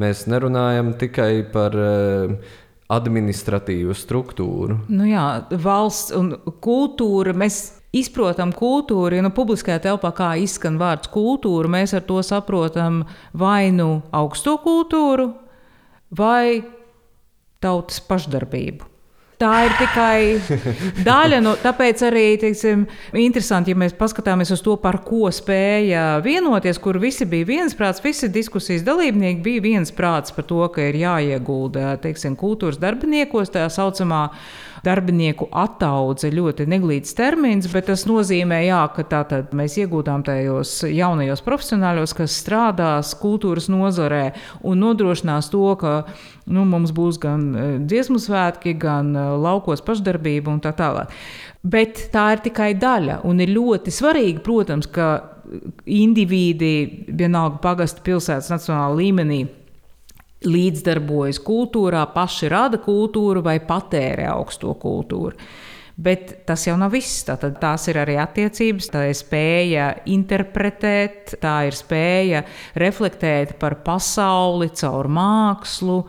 mēs 0.00 0.24
nerunājam 0.30 0.94
tikai 1.00 1.42
par 1.52 1.74
uh, 1.76 2.36
administratīvu 2.92 3.96
struktūru. 3.96 4.78
Nu 4.92 5.08
jā, 5.08 5.24
valsts 5.50 6.14
un 6.16 6.34
kultūra. 6.64 7.34
Mēs 7.36 7.80
izprotam 7.94 8.52
kultūru, 8.54 9.18
ja 9.18 9.24
nu 9.24 9.32
publiskajā 9.34 9.80
telpā 9.86 10.10
kā 10.16 10.32
izskan 10.42 10.78
vārds 10.80 11.10
kultūra, 11.14 11.70
mēs 11.70 11.94
ar 11.96 12.04
to 12.08 12.20
saprotam 12.26 13.04
vai 13.32 13.70
nu 13.74 14.02
augsto 14.14 14.56
kultūru, 14.62 15.30
vai 16.14 16.64
tautas 17.64 18.02
pašdarbību. 18.04 18.94
Tā 19.34 19.50
ir 19.66 19.72
tikai 19.74 20.18
daļa 21.08 21.40
tā, 21.42 21.52
tāpēc 21.64 22.02
arī 22.06 22.24
teiksim, 22.38 22.84
interesanti, 23.18 23.72
ja 23.72 23.78
mēs 23.82 23.96
paskatāmies 23.98 24.52
uz 24.54 24.62
to, 24.62 24.76
par 24.78 25.00
ko 25.06 25.26
spēja 25.34 26.20
vienoties, 26.24 26.78
kur 26.82 27.00
visi 27.02 27.26
bija 27.26 27.48
viensprāts, 27.48 28.02
visi 28.04 28.30
diskusijas 28.30 28.86
dalībnieki 28.86 29.42
bija 29.42 29.64
viensprāts 29.64 30.34
par 30.36 30.46
to, 30.46 30.60
ka 30.74 30.86
ir 30.86 31.00
jāiegulda 31.02 31.96
teiksim, 32.04 32.38
kultūras 32.38 32.78
darbiniekos, 32.82 33.50
tā 33.56 33.66
saucamā 33.74 34.28
darbinieku 34.84 35.48
attaudze 35.50 36.30
ļoti 36.32 36.66
neglīts 36.70 37.16
termins, 37.16 37.68
bet 37.72 37.88
tas 37.90 38.04
nozīmē, 38.08 38.60
jā, 38.66 38.82
ka 38.94 39.04
tātad 39.10 39.54
mēs 39.56 39.78
iegūtām 39.82 40.24
tajos 40.26 40.76
jaunajos 40.88 41.42
profesionāļos, 41.46 42.14
kas 42.18 42.36
strādās 42.42 43.14
kultūras 43.20 43.70
nozarē 43.72 44.24
un 44.62 44.84
nodrošinās 44.84 45.50
to, 45.52 45.64
ka 45.80 45.94
nu, 46.46 46.66
mums 46.68 46.92
būs 46.94 47.18
gan 47.22 47.46
e, 47.50 47.66
dziesmu 47.88 48.20
svētki, 48.22 48.76
gan 48.80 49.14
e, 49.16 49.26
laukos 49.44 49.84
pašdarbība 49.84 50.52
un 50.52 50.62
tā 50.64 50.74
tālāk. 50.76 51.12
Bet 51.64 52.08
tā 52.12 52.30
ir 52.34 52.44
tikai 52.44 52.74
daļa, 52.76 53.22
un 53.24 53.40
ir 53.40 53.54
ļoti 53.54 53.92
svarīgi, 53.94 54.42
protams, 54.44 54.88
ka 54.92 55.10
indivīdi, 55.88 56.72
vienalga 57.08 57.60
pagasta 57.64 58.04
pilsētas 58.04 58.50
nacionālā 58.52 58.98
līmenī, 59.00 59.44
līdzdarbojas 60.48 61.40
kultūrā, 61.44 62.04
paši 62.14 62.50
rada 62.52 62.80
kultūru 62.82 63.42
vai 63.44 63.58
patērē 63.64 64.28
augsto 64.32 64.74
kultūru. 64.80 65.36
Bet 65.94 66.40
tas 66.48 66.64
jau 66.66 66.74
nav 66.78 66.90
viss. 66.96 67.22
Tātad 67.28 67.60
tās 67.62 67.86
ir 67.90 68.00
arī 68.02 68.16
attiecības, 68.18 68.90
tā 68.90 69.04
ir 69.12 69.18
spēja 69.18 69.90
interpretēt, 70.10 71.36
tā 71.42 71.54
ir 71.68 71.78
spēja 71.78 72.42
reflektēt 72.82 73.54
par 73.60 73.78
pasauli 73.86 74.72
caur 74.74 75.06
mākslu. 75.06 76.00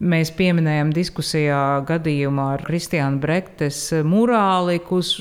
Mēs 0.00 0.32
pieminējam 0.36 0.92
diskusijā 0.92 1.62
gadījumā 1.88 2.50
ar 2.58 2.66
Kristiānu 2.66 3.20
Brektes 3.24 3.80
murāli, 4.08 4.78
kurš 4.84 5.16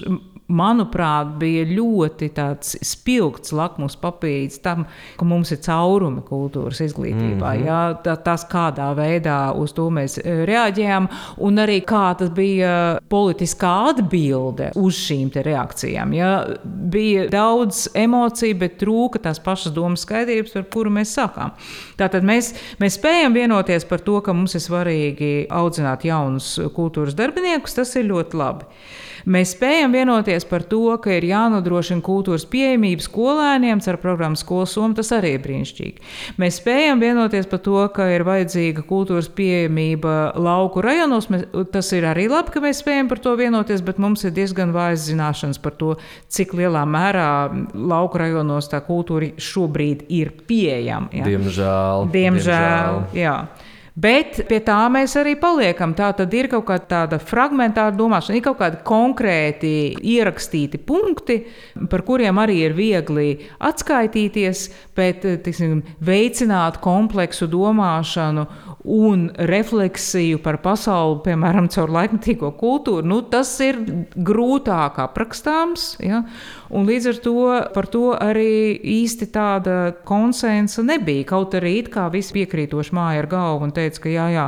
manuprāt, 0.51 1.35
bija 1.41 1.65
ļoti 1.69 2.31
spilgts 2.85 3.53
lakmus 3.55 3.97
papīrs 3.99 4.59
tam, 4.63 4.85
ka 5.17 5.25
mums 5.27 5.51
ir 5.51 5.61
caurumi 5.65 6.23
kultūras 6.27 6.81
izglītībā. 6.85 7.53
Mm 7.55 7.61
-hmm. 7.61 7.67
jā, 7.67 7.81
tā, 8.03 8.15
tas, 8.23 8.45
kādā 8.49 8.91
veidā 8.97 9.53
uz 9.55 9.73
to 9.73 9.89
mēs 9.89 10.17
e, 10.17 10.45
reaģējām, 10.45 11.07
un 11.37 11.57
arī 11.57 11.81
kā 11.85 12.15
tas 12.17 12.29
bija 12.29 12.99
politiskā 13.09 13.71
atbilde 13.89 14.71
uz 14.75 14.95
šīm 14.95 15.31
reakcijām. 15.35 16.13
Jā, 16.13 16.31
bija 16.63 17.27
daudz 17.29 17.87
emociju, 17.93 18.55
bet 18.55 18.77
trūka 18.81 19.19
tās 19.19 19.39
pašas 19.39 19.73
domas 19.73 20.01
skaidrības, 20.01 20.55
ar 20.55 20.63
kuru 20.73 20.89
mēs 20.89 21.15
sākām. 21.17 21.51
Tātad 21.97 22.23
mēs, 22.23 22.53
mēs 22.79 22.97
spējam 22.99 23.33
vienoties 23.33 23.85
par 23.85 23.99
to, 23.99 24.21
ka 24.21 24.33
mums 24.33 24.55
ir 24.55 24.61
svarīgi 24.61 25.31
audzināt 25.49 26.05
jaunus 26.05 26.59
kultūras 26.75 27.15
darbiniekus. 27.17 27.77
Tas 27.77 27.95
ir 27.95 28.09
ļoti 28.09 28.37
labi. 28.37 28.67
Mēs 29.31 29.51
spējam 29.53 29.93
vienoties 29.93 30.40
par 30.47 30.65
to, 30.67 30.83
ka 31.01 31.13
ir 31.15 31.25
jānodrošina 31.29 32.03
kultūras 32.05 32.45
pieejamība 32.49 33.05
skolēniem 33.05 33.81
ar 33.87 33.99
programmu 34.01 34.39
Skolas 34.39 34.75
Soma. 34.75 34.95
Tas 34.97 35.11
arī 35.15 35.35
ir 35.37 35.43
brīnišķīgi. 35.45 36.03
Mēs 36.41 36.59
spējam 36.61 37.01
vienoties 37.03 37.49
par 37.51 37.63
to, 37.65 37.77
ka 37.95 38.07
ir 38.13 38.25
vajadzīga 38.27 38.85
kultūras 38.89 39.29
pieejamība 39.35 40.33
lauku 40.39 40.83
rajonos. 40.85 41.29
Mēs, 41.33 41.47
tas 41.73 41.91
ir 41.97 42.07
arī 42.09 42.27
labi, 42.31 42.53
ka 42.53 42.63
mēs 42.63 42.83
spējam 42.83 43.11
par 43.11 43.21
to 43.23 43.35
vienoties, 43.39 43.83
bet 43.85 44.01
mums 44.01 44.25
ir 44.27 44.35
diezgan 44.35 44.75
vājas 44.75 45.07
zināšanas 45.09 45.61
par 45.61 45.77
to, 45.79 45.95
cik 46.31 46.55
lielā 46.59 46.83
mērā 46.89 47.31
lauku 47.73 48.21
rajonos 48.21 48.69
tā 48.71 48.83
kultūra 48.85 49.33
šobrīd 49.41 50.07
ir 50.11 50.33
pieejama. 50.47 51.11
Ja. 51.15 51.27
Diemžēl. 51.27 52.07
Diemžēl, 52.11 52.31
diemžēl. 52.31 53.03
Jā. 53.17 53.35
Bet 53.91 54.37
pie 54.47 54.61
tā 54.63 54.77
mēs 54.87 55.17
arī 55.19 55.33
paliekam. 55.39 55.91
Tā 55.97 56.13
tad 56.15 56.31
ir 56.33 56.47
kaut 56.51 56.63
kāda 56.69 56.85
tāda 56.87 57.17
fragmentāra 57.19 57.91
domāšana, 57.91 58.37
ir 58.39 58.45
kaut 58.45 58.61
kādi 58.61 58.79
konkrēti 58.87 59.73
ierakstīti 60.13 60.79
punkti, 60.87 61.41
par 61.91 62.05
kuriem 62.07 62.39
arī 62.39 62.61
ir 62.69 62.75
viegli 62.77 63.33
atskaitīties, 63.59 64.63
bet 64.95 65.27
tiksim, 65.43 65.81
veicināt 66.07 66.79
kompleksu 66.83 67.49
domāšanu 67.51 68.47
un 68.83 69.27
refleksiju 69.37 70.39
par 70.41 70.57
pasauli, 70.63 71.19
piemēram, 71.25 71.67
caur 71.71 71.91
laikmatīgo 71.93 72.51
kultūru, 72.57 73.05
nu, 73.05 73.19
tas 73.29 73.51
ir 73.61 73.77
grūtāk 74.15 74.97
aprakstāms. 75.03 75.95
Ja? 76.01 76.23
Un 76.73 76.87
līdz 76.89 77.09
ar 77.11 77.19
to 77.25 77.35
par 77.75 77.89
to 77.93 78.05
arī 78.15 78.73
īsti 78.93 79.29
tāda 79.33 79.77
konsensa 80.07 80.85
nebija. 80.85 81.27
Kaut 81.29 81.53
arī 81.57 81.77
it 81.83 81.91
kā 81.93 82.07
visi 82.13 82.33
piekrītoši 82.39 82.97
māja 82.97 83.21
ar 83.21 83.29
galvu 83.31 83.69
un 83.69 83.75
teica, 83.75 84.05
ka 84.07 84.15
jā, 84.15 84.27
jā, 84.33 84.47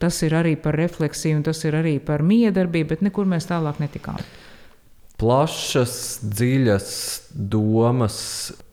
tas 0.00 0.22
ir 0.24 0.38
arī 0.38 0.56
par 0.60 0.78
refleksiju 0.80 1.40
un 1.40 1.44
tas 1.50 1.60
ir 1.68 1.76
arī 1.82 1.98
par 2.00 2.24
miedarbību, 2.24 2.94
bet 2.94 3.04
nekur 3.04 3.28
mēs 3.28 3.50
tālāk 3.50 3.82
netikām. 3.84 4.22
Plašas, 5.20 6.24
dziļas 6.26 6.96
domas 7.52 8.16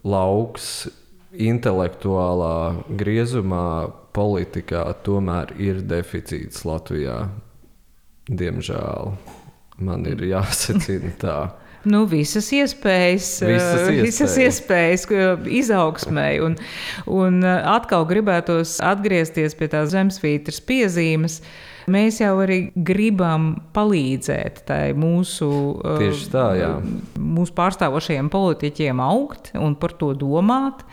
lauks 0.07 0.87
intelektuālā 1.31 2.83
griezumā 2.99 3.65
politikā 4.15 4.83
tomēr 5.05 5.53
ir 5.61 5.81
deficīts 5.87 6.65
Latvijā. 6.67 7.29
Diemžēl 8.31 9.15
man 9.81 10.05
ir 10.07 10.21
jāsacina 10.29 11.11
tā. 11.21 11.37
Nu, 11.81 12.03
visas 12.05 12.45
iespējas, 12.53 13.27
Visas 13.41 13.87
eh, 13.89 14.01
visas 14.05 14.35
iespējas. 14.37 15.07
iespējas 15.07 15.47
izaugsmēji. 15.63 16.41
Un, 16.45 16.55
un 17.09 17.39
eh, 17.41 17.57
atkal 17.73 18.05
gribētos 18.05 18.75
atgriezties 18.85 19.57
pie 19.57 19.69
tās 19.71 19.89
zemesvītras 19.95 20.61
piezīmes. 20.67 21.39
Mēs 21.89 22.19
jau 22.21 22.35
arī 22.43 22.59
gribam 22.77 23.55
palīdzēt 23.73 24.61
tai 24.69 24.91
mūsu, 24.93 25.49
eh, 25.81 26.03
Tieši 26.03 26.29
tā, 26.29 26.45
jā. 26.59 26.69
mūsu 27.17 27.55
pārstāvošajiem 27.57 28.29
politiķiem 28.29 29.01
augt 29.01 29.49
un 29.57 29.73
par 29.73 29.97
to 29.97 30.13
domāt. 30.13 30.85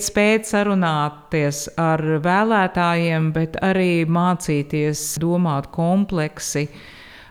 Spēt 0.00 0.48
sarunāties 0.48 1.68
ar 1.78 2.02
vēlētājiem, 2.24 3.30
bet 3.34 3.56
arī 3.62 4.04
mācīties 4.10 5.18
domāt 5.22 5.68
kompleksi, 5.74 6.66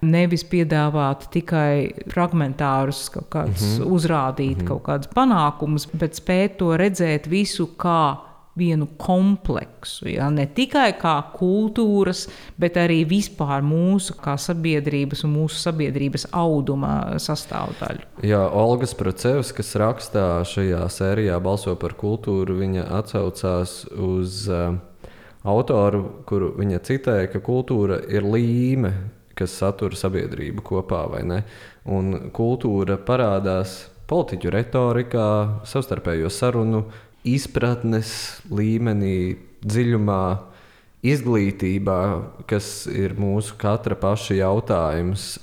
nevis 0.04 0.43
piedāvāt 0.47 1.28
tikai 1.32 2.06
fragmentārus, 2.12 3.10
kaut 3.12 3.30
kādus, 3.30 3.63
mm 3.63 3.82
-hmm. 3.84 3.91
uzrādīt 3.95 4.58
mm 4.58 4.62
-hmm. 4.62 4.67
kaut 4.67 4.84
kādus 4.84 5.10
panākumus, 5.15 5.88
bet 5.93 6.15
spēt 6.15 6.58
to 6.58 6.78
redzēt 6.78 7.28
visu 7.28 7.69
kā 7.78 8.32
vienu 8.57 8.87
kompleksu. 8.97 10.07
Ja? 10.11 10.29
Ne 10.33 10.45
tikai 10.45 10.91
kā 10.99 11.15
kultūras, 11.33 12.27
bet 12.59 12.77
arī 12.77 13.01
vispār 13.09 13.65
mūsu 13.65 14.15
sabiedrības 14.21 15.25
un 15.25 15.33
mūsu 15.39 15.59
sabiedrības 15.63 16.27
auduma 16.31 17.17
sastāvdaļu. 17.21 18.07
Jā, 18.27 18.43
Olga 18.49 18.89
Spracevs, 18.89 19.53
kas 19.57 19.73
rakstā 19.81 20.27
šajā 20.47 20.83
sērijā 20.93 21.39
Balso 21.43 21.75
par 21.79 21.97
kultūru, 21.97 22.59
viņa 22.61 22.87
atsaucās 22.99 23.79
uz 23.97 24.43
uh, 24.51 24.77
autoru, 25.43 26.03
kuru 26.29 26.53
viņa 26.59 26.81
citēja, 26.87 27.31
ka 27.33 27.41
kultūra 27.43 27.99
ir 28.11 28.27
līme, 28.27 28.93
kas 29.37 29.55
satura 29.57 29.97
sabiedrību 29.97 30.61
kopā, 30.65 31.07
vai 31.09 31.23
ne? 31.25 31.39
Un 31.89 32.29
kultūra 32.35 32.99
parādās 33.01 33.79
politiķu 34.07 34.51
retorikā, 34.53 35.27
savstarpējo 35.67 36.29
sarunu, 36.31 36.83
izpratnes 37.27 38.13
līmenī, 38.51 39.38
dziļumā, 39.63 40.23
izglītībā, 41.03 41.99
kas 42.47 42.86
ir 42.91 43.15
mūsu 43.19 43.57
katra 43.59 43.97
paša 43.99 44.39
jautājums. 44.39 45.38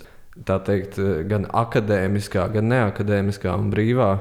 Tā 0.47 0.57
teikt, 0.65 0.97
gan 1.29 1.45
akadēmiskā, 1.53 2.47
gan 2.55 2.71
neakadēmiskā 2.73 3.53
un 3.61 3.73
brīvā. 3.73 4.13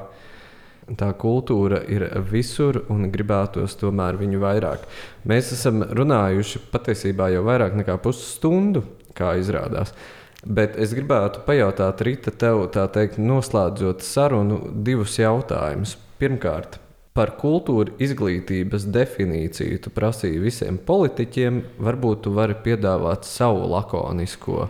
Tā 0.99 1.11
kultūra 1.21 1.83
ir 1.85 2.07
visur 2.31 2.81
un 2.89 3.11
gribētos 3.13 3.77
tomēr 3.77 4.17
viņu 4.17 4.39
vairāk. 4.41 4.87
Mēs 5.29 5.53
esam 5.53 5.83
runājuši 5.85 6.63
patiesībā 6.73 7.29
jau 7.35 7.43
vairāk 7.45 7.77
nekā 7.77 7.99
pusstundu, 8.01 8.81
kā 9.15 9.35
izrādās. 9.39 9.93
Bet 10.39 10.77
es 10.79 10.95
gribētu 10.95 11.43
pajautāt, 11.45 12.01
Rīta, 12.07 12.31
tev, 12.31 12.63
tā 12.73 12.87
teikt, 12.91 13.19
noslēdzot 13.21 14.03
sarunu, 14.07 14.61
divus 14.87 15.19
jautājumus. 15.19 15.97
Pirmkārt, 16.19 16.79
par 17.19 17.33
kultūra 17.35 17.97
izglītības 17.99 18.85
definīciju 18.95 19.81
tu 19.83 19.91
prasīji 19.91 20.39
visiem 20.39 20.77
politiķiem. 20.87 21.57
Varbūt 21.83 22.21
tu 22.23 22.31
vari 22.37 22.55
piedāvāt 22.63 23.27
savu 23.27 23.65
lakonisko 23.73 24.69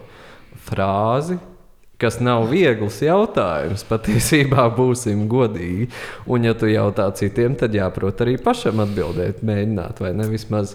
frāzi, 0.66 1.38
kas 2.02 2.18
nav 2.26 2.48
viegls 2.50 2.98
jautājums. 3.06 3.86
Patiesībā 3.86 4.66
būsim 4.80 5.28
godīgi. 5.30 5.92
Un, 6.26 6.48
ja 6.50 6.56
tu 6.58 6.72
jautā 6.72 7.12
citiem, 7.20 7.54
tad 7.60 7.78
jāprot 7.78 8.26
arī 8.26 8.40
pašam 8.42 8.82
atbildēt, 8.88 9.46
mēģināt, 9.46 10.02
vai 10.02 10.16
ne 10.18 10.26
vismaz. 10.32 10.74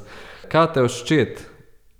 Kā 0.52 0.68
tev 0.70 0.86
šķiet 0.94 1.42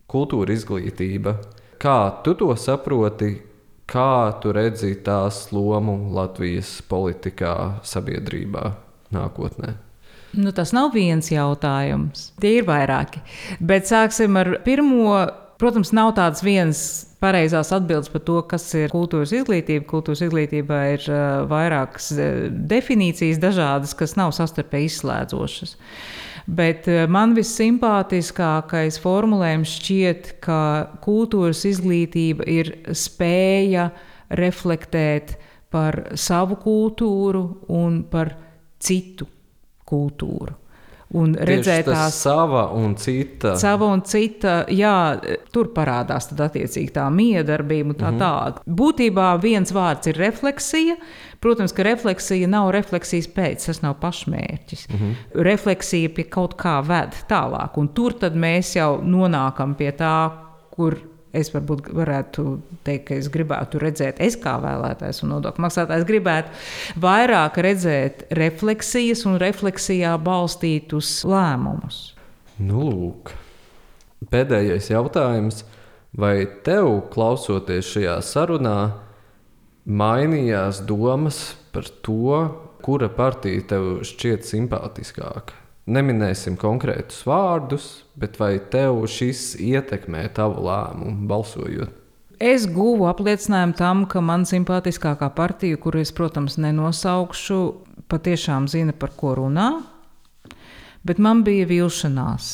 kultūra 0.07 0.55
izglītība? 0.55 1.35
Kā 1.83 1.99
tu 2.23 2.37
to 2.39 2.55
saproti? 2.55 3.35
Kā 3.91 4.39
tu 4.41 4.55
redzi 4.55 4.95
tās 5.05 5.49
lomu 5.53 5.99
Latvijas 6.15 6.79
politikā, 6.89 7.83
sabiedrībā 7.85 8.84
nākotnē? 9.15 9.77
Nu, 10.35 10.51
tas 10.55 10.73
nav 10.75 10.93
viens 10.95 11.31
jautājums. 11.31 12.33
Tie 12.43 12.59
ir 12.59 12.69
vairāki. 12.69 13.23
Bet 13.63 13.91
sāksim 13.91 14.39
ar 14.41 14.57
pirmo. 14.67 15.15
Protams, 15.55 15.93
nav 15.95 16.11
tāds 16.17 16.43
viens 16.43 16.81
pareizās 17.23 17.71
atbildes 17.73 18.11
par 18.11 18.25
to, 18.27 18.41
kas 18.51 18.67
ir 18.75 18.91
kultūras 18.93 19.31
izglītība. 19.37 19.87
Kultūras 19.89 20.25
izglītībā 20.27 20.81
ir 20.97 21.07
uh, 21.07 21.45
vairākas 21.49 22.11
uh, 22.17 22.25
definīcijas, 22.51 23.39
dažādas, 23.41 23.95
kas 23.97 24.17
nav 24.19 24.35
savstarpēji 24.35 24.91
izslēdzošas. 24.91 25.77
Bet 26.59 26.91
uh, 26.91 27.05
man 27.07 27.37
vissimpātiskākais 27.39 28.99
formulējums 29.01 29.79
šķiet, 29.79 30.35
ka 30.45 30.61
kultūras 31.07 31.63
izglītība 31.71 32.51
ir 32.51 32.75
spēja 32.91 33.93
reflektēt 34.35 35.37
par 35.73 36.03
savu 36.19 36.59
kultūru 36.61 37.47
un 37.73 38.03
par 38.11 38.35
citu 38.85 39.27
kultūru. 39.89 40.61
Un 41.15 41.35
redzēt 41.47 41.85
tās 41.87 42.17
sava 42.25 42.65
un 42.75 42.97
cita. 42.99 43.53
Sava 43.61 43.87
un 43.95 44.01
cita, 44.09 44.65
jā, 44.73 44.95
tur 45.55 45.69
parādās 45.77 46.27
tad 46.31 46.41
attiecīgi 46.49 46.91
tā 46.97 47.05
miedarbība 47.15 47.93
un 47.93 47.99
tā 48.01 48.11
Mhm. 48.11 48.19
tālāk. 48.19 48.59
Būtībā 48.67 49.29
viens 49.41 49.71
vārds 49.71 50.09
ir 50.11 50.19
refleksija. 50.19 50.97
Protams, 51.41 51.73
ka 51.77 51.85
refleksija 51.87 52.49
nav 52.49 52.73
refleksijas 52.75 53.29
pēc, 53.29 53.67
tas 53.67 53.83
nav 53.83 54.01
pašmērķis. 54.01 54.89
Mhm. 54.91 55.13
Refleksija 55.45 56.09
pie 56.17 56.25
kaut 56.25 56.57
kā 56.57 56.81
ved 56.85 57.15
tālāk, 57.29 57.77
un 57.79 57.89
tur 57.95 58.13
tad 58.19 58.35
mēs 58.35 58.75
jau 58.75 59.01
nonākam 59.03 59.77
pie 59.77 59.93
tā, 59.93 60.33
kur 60.75 60.97
es 61.37 61.51
varbūt 61.55 61.91
varētu 61.95 62.45
teikt, 62.87 63.07
ka 63.09 63.19
es 63.19 63.29
gribētu 63.33 63.81
redzēt, 63.83 64.21
es 64.23 64.37
kā 64.41 64.57
vēlētājs 64.63 65.23
un 65.25 65.35
nodokļu 65.35 65.65
maksātājs 65.67 66.07
gribētu 66.09 67.01
vairāk 67.05 67.59
redzēt 67.67 68.27
refleksijas 68.39 69.25
un 69.29 69.39
refleksijā 69.43 70.15
balstītus 70.23 71.17
lēmumus. 71.29 72.03
Nu, 72.63 72.87
lūk. 72.87 73.35
Pēdējais 74.31 74.93
jautājums. 74.93 75.65
Vai 76.15 76.45
tev, 76.63 77.09
klausoties 77.11 77.89
šajā 77.91 78.21
sarunā, 78.23 78.79
mainījās 79.85 80.85
domas 80.87 81.41
par 81.75 81.91
to, 82.07 82.39
kura 82.85 83.11
partija 83.11 83.67
tev 83.75 83.89
šķiet 84.07 84.47
simpātiskāka? 84.47 85.64
Neminēsim 85.85 86.55
konkrētus 86.57 87.27
vārdus, 87.29 87.89
bet 88.17 88.39
vai 88.41 88.57
tev 88.73 89.03
šis 89.11 89.53
ietekmē 89.61 90.23
tavu 90.33 90.65
lēmumu 90.65 91.29
balsojot? 91.29 92.01
Es 92.41 92.65
guvu 92.67 93.05
apliecinājumu 93.11 93.77
tam, 93.79 94.05
ka 94.11 94.23
man 94.25 94.47
simpātiskākā 94.49 95.29
partija, 95.37 95.77
kuru 95.81 96.01
es, 96.01 96.11
protams, 96.17 96.57
nenosaukšu, 96.61 97.59
patiešām 98.11 98.67
zina, 98.73 98.97
par 98.97 99.13
ko 99.17 99.37
runā. 99.39 99.69
Bet 101.05 101.21
man 101.21 101.45
bija 101.45 101.69
vilšanās 101.69 102.51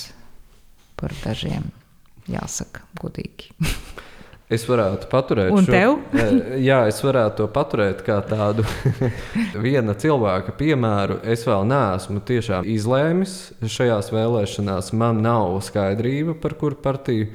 par 1.01 1.15
dažiem, 1.23 1.71
jāsaka, 2.29 2.83
godīgi. 2.99 3.55
Es 4.51 4.65
varētu 4.67 5.07
paturēt 5.11 5.53
Un 5.55 5.63
šo 5.67 5.71
tev? 5.71 5.93
Eh, 6.21 6.57
Jā, 6.65 6.81
es 6.91 6.99
varētu 7.05 7.45
to 7.45 7.47
paturēt 7.55 8.03
kā 8.07 8.17
tādu 8.27 8.65
viena 9.65 9.95
cilvēka 9.95 10.57
piemēru. 10.59 11.21
Es 11.23 11.47
vēl 11.47 11.69
neesmu 11.71 12.23
tiešām 12.27 12.67
izlēmis 12.67 13.37
šajās 13.63 14.11
vēlēšanās. 14.11 14.91
Man 14.99 15.23
nav 15.23 15.55
skaidrība 15.63 16.35
par 16.43 16.59
kuru 16.59 16.81
partiju. 16.83 17.31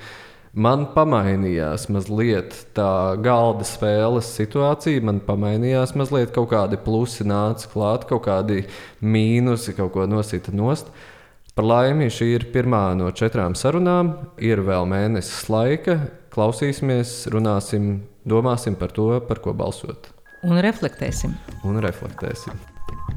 Man 0.56 0.86
pamainījās 0.92 1.90
mazliet 1.92 2.54
tā 2.76 3.16
galda 3.24 3.66
spēles 3.68 4.30
situācija. 4.38 5.04
Man 5.04 5.24
pamainījās 5.24 5.96
mazliet 6.00 6.36
kaut 6.36 6.52
kādi 6.54 6.80
plusi 6.84 7.28
nāca 7.28 7.72
klāt, 7.72 8.06
kaut 8.12 8.24
kādi 8.28 8.62
mīnusi, 9.04 9.76
kaut 9.76 9.92
ko 9.96 10.08
nosita 10.08 10.56
nost. 10.56 10.92
Par 11.56 11.64
laimi 11.64 12.10
šī 12.12 12.34
ir 12.36 12.48
pirmā 12.52 12.90
no 13.00 13.08
četrām 13.16 13.56
sarunām. 13.56 14.14
Ir 14.44 14.60
vēl 14.68 14.88
mēnesis 14.92 15.48
laika. 15.52 16.00
Klausīsimies, 16.36 17.30
runāsim, 17.32 18.02
domāsim 18.28 18.76
par 18.76 18.92
to, 18.92 19.08
par 19.28 19.40
ko 19.44 19.54
balsot 19.56 20.10
Un 20.44 20.60
reflektēsim. 20.62 21.32
un 21.64 21.80
reflektēsim. 21.82 22.54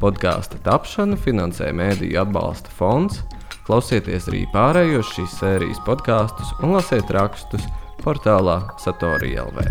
Podkāstu 0.00 0.60
tapšanu 0.64 1.18
finansē 1.18 1.72
Mēdīļu 1.74 2.20
atbalsta 2.22 2.70
fonds. 2.78 3.18
Klausieties 3.66 4.30
arī 4.30 4.44
pārējos 4.54 5.10
šīs 5.16 5.34
sērijas 5.42 5.82
podkāstus 5.84 6.54
un 6.62 6.76
lasiet 6.78 7.10
rakstus 7.12 7.66
portālā 8.04 8.60
Satorija 8.80 9.44
LV. 9.50 9.66